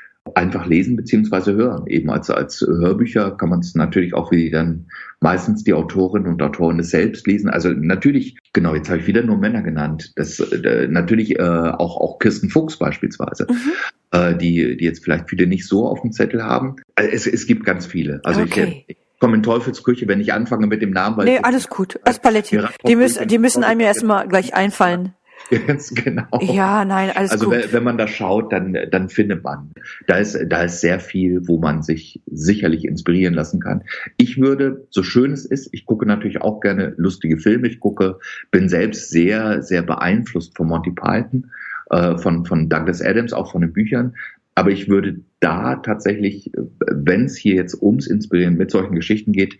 einfach 0.40 0.66
lesen 0.66 0.96
beziehungsweise 0.96 1.53
hören. 1.53 1.87
Eben 1.87 2.11
als, 2.11 2.31
als 2.31 2.61
Hörbücher 2.62 3.33
kann 3.33 3.50
man 3.50 3.61
es 3.61 3.74
natürlich 3.74 4.14
auch 4.14 4.33
wie 4.33 4.50
dann 4.50 4.87
meistens 5.20 5.64
die 5.64 5.74
Autorinnen 5.74 6.33
und 6.33 6.42
Autoren 6.42 6.81
es 6.81 6.90
selbst 6.90 7.26
lesen. 7.26 7.50
Also 7.50 7.70
natürlich, 7.70 8.38
genau, 8.53 8.74
jetzt 8.74 8.88
habe 8.88 9.00
ich 9.00 9.07
wieder 9.07 9.22
nur 9.22 9.37
Männer 9.37 9.62
genannt. 9.62 10.12
Das 10.16 10.40
äh, 10.40 10.88
natürlich 10.88 11.38
äh, 11.38 11.42
auch, 11.42 11.96
auch 12.00 12.18
Kirsten 12.18 12.48
Fuchs 12.48 12.79
beispielsweise, 12.79 13.46
mhm. 13.48 13.72
äh, 14.12 14.35
die, 14.35 14.76
die 14.76 14.85
jetzt 14.85 15.05
vielleicht 15.05 15.29
viele 15.29 15.46
nicht 15.46 15.66
so 15.66 15.87
auf 15.87 16.00
dem 16.00 16.12
Zettel 16.12 16.42
haben. 16.42 16.76
Also 16.94 17.11
es, 17.12 17.26
es 17.26 17.46
gibt 17.46 17.64
ganz 17.64 17.87
viele. 17.87 18.20
Also 18.24 18.40
okay. 18.40 18.85
ich, 18.88 18.96
komme 19.20 19.37
in 19.37 19.42
Teufelsküche, 19.42 20.09
wenn 20.09 20.20
ich 20.20 20.33
anfange 20.33 20.66
mit 20.66 20.81
dem 20.83 20.90
Namen. 20.90 21.18
Weil 21.18 21.26
nee, 21.26 21.38
alles 21.42 21.68
gut. 21.68 22.00
Aspaletti. 22.05 22.59
Die 22.87 22.96
müssen, 22.96 23.29
die 23.29 23.38
müssen 23.38 23.62
einem 23.62 23.81
ja 23.81 23.88
erstmal 23.88 24.26
gleich 24.26 24.55
einfallen. 24.55 25.12
Ganz 25.50 25.94
genau. 25.94 26.26
Ja, 26.40 26.84
nein, 26.84 27.10
alles 27.14 27.32
also 27.32 27.46
gut. 27.46 27.54
Also 27.56 27.72
wenn 27.72 27.82
man 27.82 27.98
da 27.98 28.06
schaut, 28.06 28.52
dann, 28.52 28.76
dann 28.90 29.08
findet 29.08 29.42
man. 29.42 29.72
Da 30.06 30.16
ist, 30.16 30.38
da 30.46 30.62
ist 30.62 30.80
sehr 30.80 31.00
viel, 31.00 31.46
wo 31.46 31.58
man 31.58 31.82
sich 31.82 32.22
sicherlich 32.26 32.84
inspirieren 32.84 33.34
lassen 33.34 33.60
kann. 33.60 33.82
Ich 34.16 34.40
würde, 34.40 34.86
so 34.90 35.02
schön 35.02 35.32
es 35.32 35.44
ist, 35.44 35.68
ich 35.72 35.86
gucke 35.86 36.06
natürlich 36.06 36.40
auch 36.40 36.60
gerne 36.60 36.94
lustige 36.96 37.38
Filme. 37.38 37.68
Ich 37.68 37.80
gucke, 37.80 38.18
bin 38.50 38.68
selbst 38.68 39.10
sehr, 39.10 39.62
sehr 39.62 39.82
beeinflusst 39.82 40.56
von 40.56 40.68
Monty 40.68 40.92
Python, 40.92 41.50
äh, 41.90 42.16
von, 42.18 42.44
von 42.44 42.68
Douglas 42.68 43.02
Adams, 43.02 43.32
auch 43.32 43.50
von 43.50 43.62
den 43.62 43.72
Büchern. 43.72 44.14
Aber 44.54 44.70
ich 44.70 44.88
würde 44.88 45.20
da 45.40 45.76
tatsächlich, 45.76 46.52
wenn 46.86 47.24
es 47.24 47.36
hier 47.36 47.54
jetzt 47.54 47.80
ums 47.80 48.06
Inspirieren 48.06 48.56
mit 48.56 48.70
solchen 48.70 48.94
Geschichten 48.94 49.32
geht, 49.32 49.58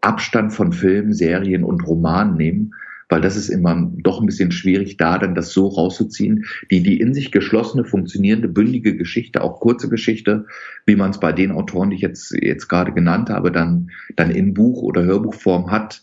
Abstand 0.00 0.52
von 0.52 0.72
Filmen, 0.72 1.12
Serien 1.12 1.62
und 1.62 1.86
Romanen 1.86 2.36
nehmen 2.36 2.74
weil 3.10 3.20
das 3.20 3.36
ist 3.36 3.48
immer 3.48 3.90
doch 3.98 4.20
ein 4.20 4.26
bisschen 4.26 4.52
schwierig, 4.52 4.96
da 4.96 5.18
dann 5.18 5.34
das 5.34 5.52
so 5.52 5.68
rauszuziehen. 5.68 6.46
Die, 6.70 6.82
die 6.82 6.98
in 7.00 7.12
sich 7.12 7.32
geschlossene, 7.32 7.84
funktionierende, 7.84 8.48
bündige 8.48 8.96
Geschichte, 8.96 9.42
auch 9.42 9.60
kurze 9.60 9.90
Geschichte, 9.90 10.46
wie 10.86 10.96
man 10.96 11.10
es 11.10 11.20
bei 11.20 11.32
den 11.32 11.50
Autoren, 11.52 11.90
die 11.90 11.96
ich 11.96 12.02
jetzt, 12.02 12.32
jetzt 12.32 12.68
gerade 12.68 12.92
genannt 12.92 13.28
habe, 13.28 13.52
dann, 13.52 13.90
dann 14.16 14.30
in 14.30 14.54
Buch- 14.54 14.82
oder 14.82 15.02
Hörbuchform 15.02 15.70
hat, 15.70 16.02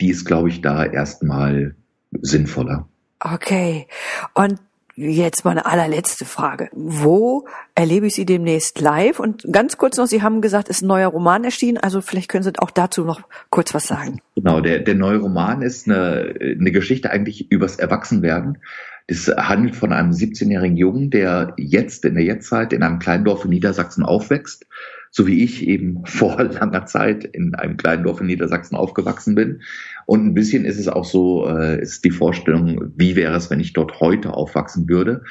die 0.00 0.10
ist, 0.10 0.24
glaube 0.24 0.48
ich, 0.48 0.60
da 0.60 0.84
erstmal 0.84 1.76
sinnvoller. 2.20 2.88
Okay. 3.20 3.86
Und 4.34 4.58
Jetzt 5.02 5.46
meine 5.46 5.64
allerletzte 5.64 6.26
Frage. 6.26 6.68
Wo 6.72 7.46
erlebe 7.74 8.08
ich 8.08 8.14
Sie 8.14 8.26
demnächst 8.26 8.82
live? 8.82 9.18
Und 9.18 9.46
ganz 9.50 9.78
kurz 9.78 9.96
noch, 9.96 10.06
Sie 10.06 10.20
haben 10.20 10.42
gesagt, 10.42 10.68
es 10.68 10.76
ist 10.76 10.82
ein 10.82 10.88
neuer 10.88 11.08
Roman 11.08 11.42
erschienen, 11.42 11.78
also 11.78 12.02
vielleicht 12.02 12.28
können 12.28 12.44
Sie 12.44 12.52
auch 12.58 12.70
dazu 12.70 13.06
noch 13.06 13.22
kurz 13.48 13.72
was 13.72 13.86
sagen. 13.86 14.20
Genau, 14.34 14.60
der, 14.60 14.80
der 14.80 14.94
neue 14.96 15.16
Roman 15.16 15.62
ist 15.62 15.88
eine, 15.88 16.34
eine 16.38 16.70
Geschichte 16.70 17.10
eigentlich 17.10 17.50
übers 17.50 17.76
Erwachsenwerden. 17.76 18.58
Es 19.06 19.26
handelt 19.28 19.74
von 19.74 19.94
einem 19.94 20.10
17-jährigen 20.10 20.76
Jungen, 20.76 21.08
der 21.08 21.54
jetzt 21.56 22.04
in 22.04 22.14
der 22.14 22.24
Jetztzeit 22.24 22.74
in 22.74 22.82
einem 22.82 22.98
kleinen 22.98 23.24
Dorf 23.24 23.44
in 23.46 23.50
Niedersachsen 23.52 24.04
aufwächst 24.04 24.66
so 25.10 25.26
wie 25.26 25.42
ich 25.42 25.66
eben 25.66 26.02
vor 26.06 26.42
langer 26.42 26.86
Zeit 26.86 27.24
in 27.24 27.54
einem 27.54 27.76
kleinen 27.76 28.04
Dorf 28.04 28.20
in 28.20 28.26
Niedersachsen 28.26 28.76
aufgewachsen 28.76 29.34
bin. 29.34 29.62
Und 30.06 30.26
ein 30.26 30.34
bisschen 30.34 30.64
ist 30.64 30.78
es 30.78 30.88
auch 30.88 31.04
so, 31.04 31.46
äh, 31.48 31.80
ist 31.80 32.04
die 32.04 32.10
Vorstellung, 32.10 32.92
wie 32.96 33.16
wäre 33.16 33.36
es, 33.36 33.50
wenn 33.50 33.60
ich 33.60 33.72
dort 33.72 34.00
heute 34.00 34.32
aufwachsen 34.32 34.88
würde. 34.88 35.22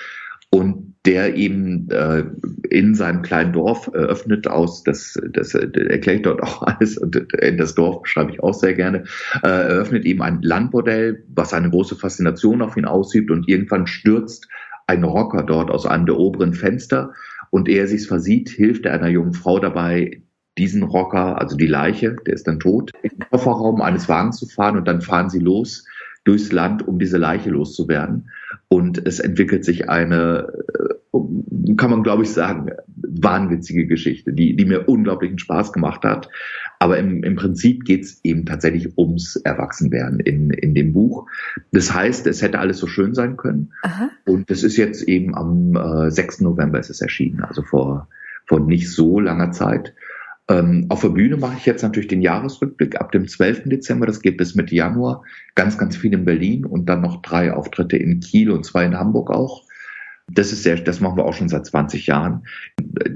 Und 0.51 0.95
der 1.05 1.35
eben 1.35 1.89
äh, 1.91 2.25
in 2.69 2.93
seinem 2.95 3.21
kleinen 3.21 3.53
Dorf 3.53 3.89
eröffnet 3.93 4.47
aus, 4.47 4.83
das, 4.83 5.17
das 5.31 5.53
äh, 5.53 5.69
erkläre 5.89 6.17
ich 6.17 6.23
dort 6.23 6.43
auch 6.43 6.63
alles 6.63 6.97
und 6.97 7.15
in 7.33 7.57
das 7.57 7.75
Dorf 7.75 8.05
schreibe 8.07 8.31
ich 8.31 8.43
auch 8.43 8.53
sehr 8.53 8.73
gerne, 8.73 9.03
äh, 9.43 9.47
eröffnet 9.47 10.05
eben 10.05 10.21
ein 10.21 10.41
Landmodell, 10.41 11.23
was 11.33 11.53
eine 11.53 11.69
große 11.69 11.95
Faszination 11.95 12.61
auf 12.61 12.75
ihn 12.75 12.85
ausübt 12.85 13.31
und 13.31 13.47
irgendwann 13.47 13.87
stürzt 13.87 14.47
ein 14.87 15.03
Rocker 15.03 15.43
dort 15.43 15.69
aus 15.69 15.85
einem 15.85 16.07
der 16.07 16.17
oberen 16.17 16.53
Fenster 16.53 17.13
und 17.51 17.69
er 17.69 17.87
sich 17.87 18.07
versieht, 18.07 18.49
hilft 18.49 18.85
er 18.85 18.93
einer 18.93 19.09
jungen 19.09 19.33
Frau 19.33 19.59
dabei, 19.59 20.21
diesen 20.57 20.83
Rocker, 20.83 21.39
also 21.39 21.55
die 21.55 21.67
Leiche, 21.67 22.17
der 22.25 22.33
ist 22.33 22.47
dann 22.47 22.59
tot, 22.59 22.91
in 23.01 23.11
den 23.11 23.29
Kofferraum 23.29 23.81
eines 23.81 24.09
Wagens 24.09 24.37
zu 24.37 24.47
fahren 24.47 24.77
und 24.77 24.87
dann 24.87 25.01
fahren 25.01 25.29
sie 25.29 25.39
los 25.39 25.85
durchs 26.25 26.51
Land, 26.51 26.87
um 26.87 26.99
diese 26.99 27.17
Leiche 27.17 27.49
loszuwerden. 27.49 28.29
Und 28.67 29.05
es 29.07 29.19
entwickelt 29.19 29.63
sich 29.63 29.89
eine, 29.89 30.53
äh, 31.13 31.75
kann 31.75 31.89
man 31.89 32.03
glaube 32.03 32.23
ich 32.23 32.31
sagen, 32.31 32.71
wahnwitzige 32.97 33.87
Geschichte, 33.87 34.33
die, 34.33 34.55
die 34.55 34.65
mir 34.65 34.89
unglaublichen 34.89 35.39
Spaß 35.39 35.71
gemacht 35.73 36.03
hat. 36.03 36.29
Aber 36.79 36.97
im, 36.97 37.23
im 37.23 37.35
Prinzip 37.35 37.83
geht's 37.83 38.21
eben 38.23 38.45
tatsächlich 38.45 38.97
ums 38.97 39.35
Erwachsenwerden 39.35 40.21
in, 40.21 40.49
in 40.51 40.73
dem 40.73 40.93
Buch. 40.93 41.27
Das 41.73 41.93
heißt, 41.93 42.25
es 42.27 42.41
hätte 42.41 42.59
alles 42.59 42.77
so 42.77 42.87
schön 42.87 43.13
sein 43.13 43.35
können. 43.35 43.73
Aha. 43.83 44.09
Und 44.25 44.49
das 44.49 44.63
ist 44.63 44.77
jetzt 44.77 45.03
eben 45.03 45.35
am 45.35 45.75
äh, 45.75 46.09
6. 46.09 46.41
November 46.41 46.79
ist 46.79 46.89
es 46.89 47.01
erschienen, 47.01 47.41
also 47.41 47.63
vor, 47.63 48.07
vor 48.45 48.61
nicht 48.61 48.89
so 48.89 49.19
langer 49.19 49.51
Zeit. 49.51 49.93
Ähm, 50.49 50.85
auf 50.89 51.01
der 51.01 51.09
Bühne 51.09 51.37
mache 51.37 51.57
ich 51.57 51.65
jetzt 51.65 51.83
natürlich 51.83 52.07
den 52.07 52.21
Jahresrückblick 52.21 52.99
ab 52.99 53.11
dem 53.11 53.27
12. 53.27 53.63
Dezember, 53.65 54.07
das 54.07 54.21
geht 54.21 54.37
bis 54.37 54.55
Mitte 54.55 54.73
Januar, 54.73 55.23
ganz, 55.55 55.77
ganz 55.77 55.95
viel 55.95 56.13
in 56.13 56.25
Berlin 56.25 56.65
und 56.65 56.87
dann 56.87 57.01
noch 57.01 57.21
drei 57.21 57.53
Auftritte 57.53 57.97
in 57.97 58.21
Kiel 58.21 58.49
und 58.49 58.65
zwei 58.65 58.85
in 58.85 58.97
Hamburg 58.97 59.29
auch. 59.29 59.65
Das 60.31 60.51
ist 60.51 60.63
sehr, 60.63 60.75
das 60.77 60.99
machen 60.99 61.17
wir 61.17 61.25
auch 61.25 61.33
schon 61.33 61.49
seit 61.49 61.65
20 61.65 62.07
Jahren. 62.07 62.43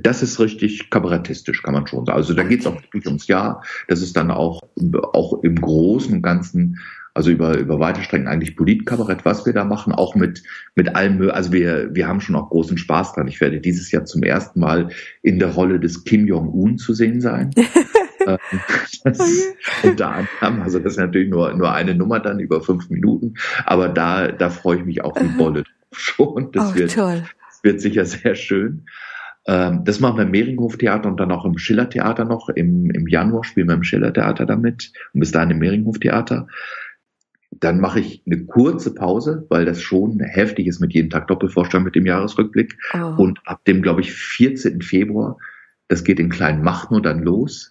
Das 0.01 0.23
ist 0.23 0.39
richtig 0.39 0.89
kabarettistisch, 0.89 1.63
kann 1.63 1.73
man 1.73 1.87
schon 1.87 2.05
sagen. 2.05 2.17
Also 2.17 2.33
da 2.33 2.43
geht 2.43 2.61
es 2.61 2.67
auch 2.67 2.81
wirklich 2.81 3.05
ums 3.05 3.27
Jahr. 3.27 3.63
Das 3.87 4.01
ist 4.01 4.15
dann 4.17 4.31
auch, 4.31 4.61
auch 5.13 5.43
im 5.43 5.59
Großen 5.59 6.13
und 6.13 6.21
Ganzen, 6.21 6.79
also 7.13 7.29
über, 7.29 7.57
über 7.57 7.79
weite 7.79 8.01
Strecken 8.01 8.27
eigentlich 8.27 8.55
Politkabarett, 8.55 9.25
was 9.25 9.45
wir 9.45 9.53
da 9.53 9.65
machen, 9.65 9.93
auch 9.93 10.15
mit, 10.15 10.43
mit 10.75 10.95
allem, 10.95 11.29
also 11.29 11.51
wir, 11.51 11.93
wir 11.93 12.07
haben 12.07 12.21
schon 12.21 12.35
auch 12.35 12.49
großen 12.49 12.77
Spaß 12.77 13.13
dran. 13.13 13.27
Ich 13.27 13.39
werde 13.39 13.61
dieses 13.61 13.91
Jahr 13.91 14.05
zum 14.05 14.23
ersten 14.23 14.59
Mal 14.59 14.89
in 15.21 15.39
der 15.39 15.53
Rolle 15.53 15.79
des 15.79 16.03
Kim 16.03 16.25
Jong-un 16.25 16.77
zu 16.77 16.93
sehen 16.93 17.21
sein. 17.21 17.51
Ähm, 18.25 18.37
das 19.03 19.19
ist 19.19 19.53
unter 19.83 20.11
anderem, 20.11 20.61
also 20.61 20.79
das 20.79 20.93
ist 20.93 20.97
natürlich 20.97 21.29
nur, 21.29 21.53
nur 21.55 21.73
eine 21.73 21.93
Nummer 21.93 22.21
dann 22.21 22.39
über 22.39 22.61
fünf 22.61 22.89
Minuten, 22.89 23.33
aber 23.65 23.89
da, 23.89 24.31
da 24.31 24.49
freue 24.49 24.77
ich 24.77 24.85
mich 24.85 25.03
auch 25.03 25.19
wie 25.19 25.27
Bolle 25.37 25.65
schon. 25.99 26.51
Das 26.51 26.71
oh, 26.71 26.75
wird, 26.75 26.93
toll. 26.93 27.23
Das 27.49 27.63
wird 27.63 27.81
sicher 27.81 28.05
sehr 28.05 28.35
schön. 28.35 28.85
Ähm, 29.45 29.83
das 29.83 29.99
machen 29.99 30.17
wir 30.17 30.23
im 30.23 30.31
Mehringhof-Theater 30.31 31.09
und 31.09 31.19
dann 31.19 31.31
auch 31.31 31.45
im 31.45 31.57
Schiller-Theater 31.57 32.25
noch. 32.25 32.49
Im, 32.49 32.89
Im 32.91 33.07
Januar 33.07 33.43
spielen 33.43 33.67
wir 33.67 33.75
im 33.75 33.83
Schiller-Theater 33.83 34.45
damit 34.45 34.91
und 35.13 35.19
bis 35.19 35.31
dahin 35.31 35.51
im 35.51 35.59
Mehringhof-Theater. 35.59 36.47
Dann 37.51 37.79
mache 37.79 37.99
ich 37.99 38.23
eine 38.25 38.45
kurze 38.45 38.95
Pause, 38.95 39.45
weil 39.49 39.65
das 39.65 39.81
schon 39.81 40.19
heftig 40.19 40.67
ist 40.67 40.79
mit 40.79 40.93
jedem 40.93 41.09
Tag 41.09 41.27
Doppelvorstand 41.27 41.85
mit 41.85 41.95
dem 41.95 42.05
Jahresrückblick. 42.05 42.77
Oh. 42.93 43.21
Und 43.21 43.39
ab 43.45 43.63
dem, 43.65 43.81
glaube 43.81 44.01
ich, 44.01 44.13
14. 44.13 44.81
Februar, 44.81 45.37
das 45.87 46.03
geht 46.03 46.19
in 46.19 46.29
kleinen 46.29 46.63
Machten 46.63 46.95
und 46.95 47.05
dann 47.05 47.21
los, 47.21 47.69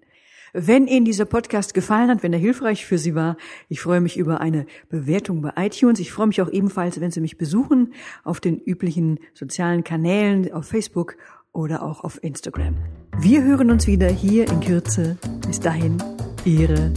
Wenn 0.53 0.87
Ihnen 0.87 1.05
dieser 1.05 1.25
Podcast 1.25 1.75
gefallen 1.75 2.11
hat, 2.11 2.23
wenn 2.23 2.33
er 2.33 2.39
hilfreich 2.39 2.87
für 2.87 2.97
Sie 2.97 3.17
war, 3.17 3.37
ich 3.69 3.81
freue 3.81 4.01
mich 4.01 4.17
über 4.17 4.41
eine 4.41 4.67
Bewertung 4.89 5.43
bei 5.43 5.51
iTunes. 5.57 5.99
Ich 5.99 6.13
freue 6.13 6.29
mich 6.29 6.41
auch 6.41 6.49
ebenfalls, 6.49 7.01
wenn 7.01 7.11
Sie 7.11 7.21
mich 7.21 7.39
besuchen 7.39 7.93
auf 8.23 8.39
den 8.39 8.61
üblichen 8.61 9.19
sozialen 9.35 9.83
Kanälen, 9.83 10.53
auf 10.53 10.67
Facebook 10.67 11.17
oder 11.53 11.83
auch 11.83 12.05
auf 12.05 12.23
Instagram. 12.23 12.77
Wir 13.19 13.43
hören 13.43 13.73
uns 13.73 13.89
wieder 13.89 14.09
hier 14.09 14.49
in 14.49 14.61
Kürze. 14.61 15.19
Bis 15.45 15.59
dahin, 15.59 16.01
Ihre 16.45 16.93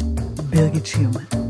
Birgit 0.53 0.87
Schirmer. 0.87 1.42